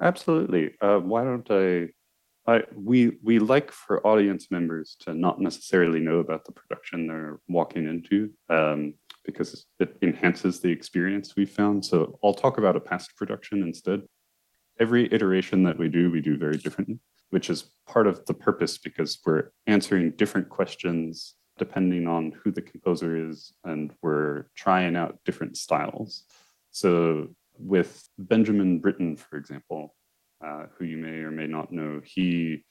[0.01, 0.73] Absolutely.
[0.81, 1.89] Uh, why don't I
[2.49, 7.41] I, we we like for audience members to not necessarily know about the production they're
[7.49, 8.95] walking into um,
[9.25, 11.85] because it enhances the experience we found.
[11.85, 14.03] So I'll talk about a past production instead.
[14.79, 17.01] Every iteration that we do, we do very differently,
[17.31, 22.63] which is part of the purpose because we're answering different questions depending on who the
[22.63, 26.25] composer is, and we're trying out different styles.
[26.71, 27.29] So
[27.59, 29.95] with Benjamin Britten, for example,
[30.45, 32.65] uh, who you may or may not know, he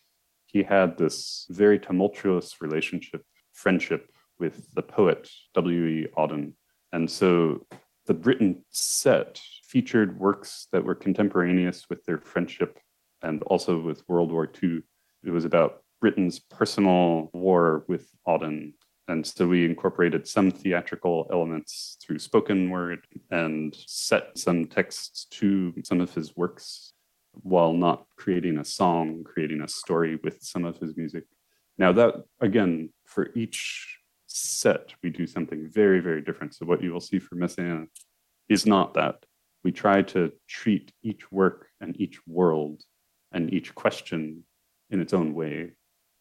[0.45, 4.09] he had this very tumultuous relationship, friendship
[4.39, 6.07] with the poet W.E.
[6.17, 6.53] Auden.
[6.93, 7.65] And so
[8.05, 12.79] the Britten set featured works that were contemporaneous with their friendship
[13.21, 14.81] and also with World War II.
[15.23, 18.73] It was about Britten's personal war with Auden
[19.07, 25.73] And so we incorporated some theatrical elements through spoken word and set some texts to
[25.83, 26.93] some of his works
[27.41, 31.23] while not creating a song, creating a story with some of his music.
[31.79, 33.97] Now, that again, for each
[34.27, 36.53] set, we do something very, very different.
[36.53, 37.87] So, what you will see for Messiaen
[38.47, 39.25] is not that.
[39.63, 42.83] We try to treat each work and each world
[43.31, 44.43] and each question
[44.91, 45.71] in its own way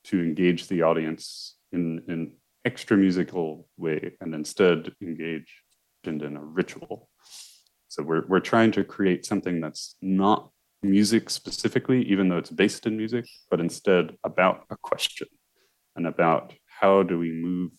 [0.04, 2.32] to engage the audience in an
[2.64, 5.62] extra musical way and instead engage
[6.04, 7.08] in a ritual.
[7.88, 10.50] So we're, we're trying to create something that's not
[10.82, 15.28] music specifically, even though it's based in music, but instead about a question
[15.96, 17.72] and about how do we move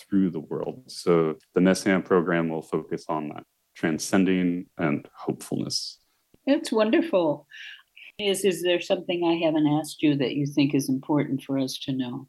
[0.00, 0.84] through the world.
[0.88, 5.98] So the Messiaen program will focus on that transcending and hopefulness.
[6.46, 7.46] It's wonderful.
[8.20, 11.78] Is is there something I haven't asked you that you think is important for us
[11.84, 12.28] to know?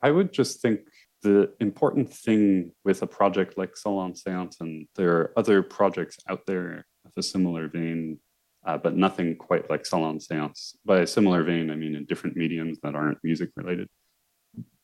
[0.00, 0.80] I would just think
[1.22, 6.46] the important thing with a project like Salon Seance, and there are other projects out
[6.46, 8.18] there of a similar vein,
[8.64, 10.76] uh, but nothing quite like Salon Seance.
[10.84, 13.88] By a similar vein, I mean in different mediums that aren't music related.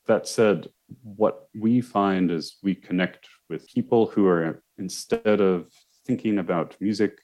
[0.06, 0.68] That said,
[1.02, 5.68] what we find is we connect with people who are, instead of
[6.06, 7.18] thinking about music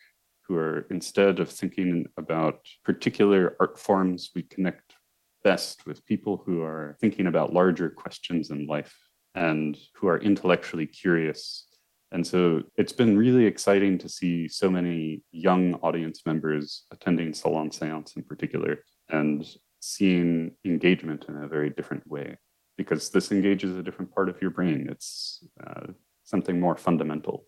[0.46, 4.94] who are instead of thinking about particular art forms, we connect
[5.42, 8.96] best with people who are thinking about larger questions in life
[9.34, 11.66] and who are intellectually curious.
[12.12, 17.70] And so it's been really exciting to see so many young audience members attending Salon
[17.70, 18.78] Seance in particular
[19.10, 19.46] and
[19.80, 22.36] seeing engagement in a very different way
[22.78, 24.88] because this engages a different part of your brain.
[24.90, 25.88] It's uh,
[26.24, 27.46] something more fundamental.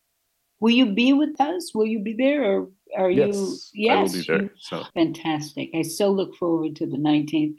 [0.60, 1.72] Will you be with us?
[1.74, 3.90] Will you be there, or are yes, you?
[3.90, 4.50] I will be there.
[4.58, 4.84] So.
[4.94, 5.70] Fantastic!
[5.74, 7.56] I so look forward to the nineteenth.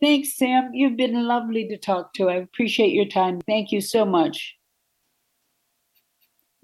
[0.00, 0.70] Thanks, Sam.
[0.74, 2.28] You've been lovely to talk to.
[2.28, 3.40] I appreciate your time.
[3.46, 4.56] Thank you so much.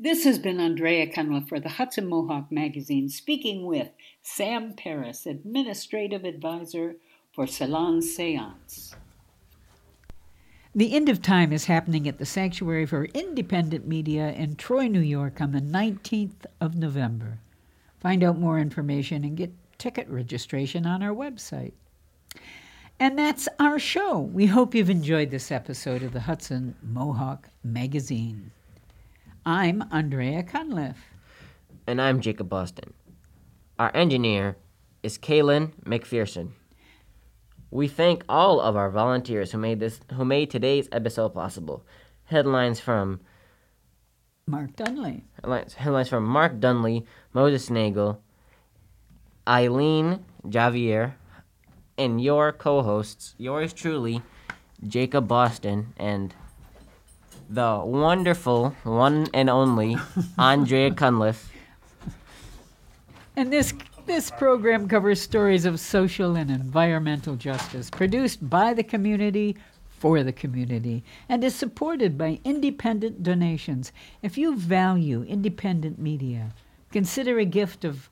[0.00, 3.88] This has been Andrea Cunliffe for the Hudson Mohawk Magazine, speaking with
[4.22, 6.96] Sam Paris, Administrative Advisor
[7.34, 8.94] for Salon Seance.
[10.74, 15.00] The End of Time is happening at the Sanctuary for Independent Media in Troy, New
[15.00, 17.40] York on the 19th of November.
[18.00, 21.72] Find out more information and get ticket registration on our website.
[23.00, 24.18] And that's our show.
[24.18, 28.50] We hope you've enjoyed this episode of the Hudson Mohawk Magazine.
[29.46, 31.04] I'm Andrea Cunliffe.
[31.86, 32.92] And I'm Jacob Boston.
[33.78, 34.56] Our engineer
[35.02, 36.50] is Kaylin McPherson.
[37.70, 41.84] We thank all of our volunteers who made this who made today's episode possible.
[42.24, 43.20] Headlines from
[44.48, 45.20] Mark Dunlea.
[45.76, 48.18] Headlines, from Mark Dunlea, Moses Nagel,
[49.46, 51.12] Eileen Javier,
[51.98, 54.22] and your co-hosts, yours truly,
[54.86, 56.34] Jacob Boston, and
[57.50, 59.96] the wonderful one and only
[60.38, 61.52] Andrea Cunliffe.
[63.36, 63.74] And this
[64.06, 69.54] this program covers stories of social and environmental justice, produced by the community
[69.98, 73.92] for the community, and is supported by independent donations.
[74.22, 76.54] If you value independent media,
[76.92, 78.08] consider a gift of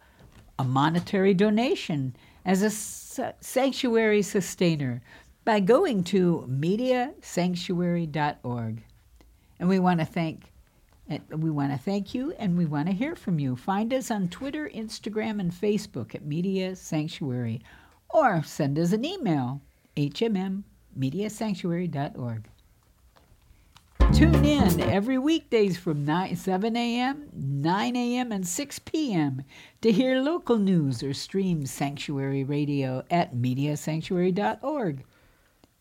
[0.59, 5.01] a monetary donation as a sanctuary sustainer
[5.45, 8.83] by going to mediasanctuary.org.
[9.59, 10.53] And we want to thank
[11.31, 13.55] we want to thank you and we want to hear from you.
[13.55, 17.63] Find us on Twitter, Instagram, and Facebook at Media Sanctuary
[18.11, 19.61] or send us an email,
[20.99, 22.49] hmmediasanctuary.org.
[24.13, 29.43] Tune in every weekdays from 9, 7 a.m., 9 a.m., and 6 p.m.
[29.83, 35.05] to hear local news or stream Sanctuary Radio at mediasanctuary.org.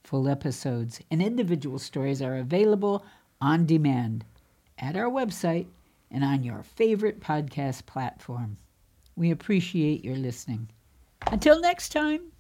[0.03, 3.05] Full episodes and individual stories are available
[3.39, 4.25] on demand
[4.79, 5.67] at our website
[6.11, 8.57] and on your favorite podcast platform.
[9.15, 10.69] We appreciate your listening.
[11.27, 12.31] Until next time.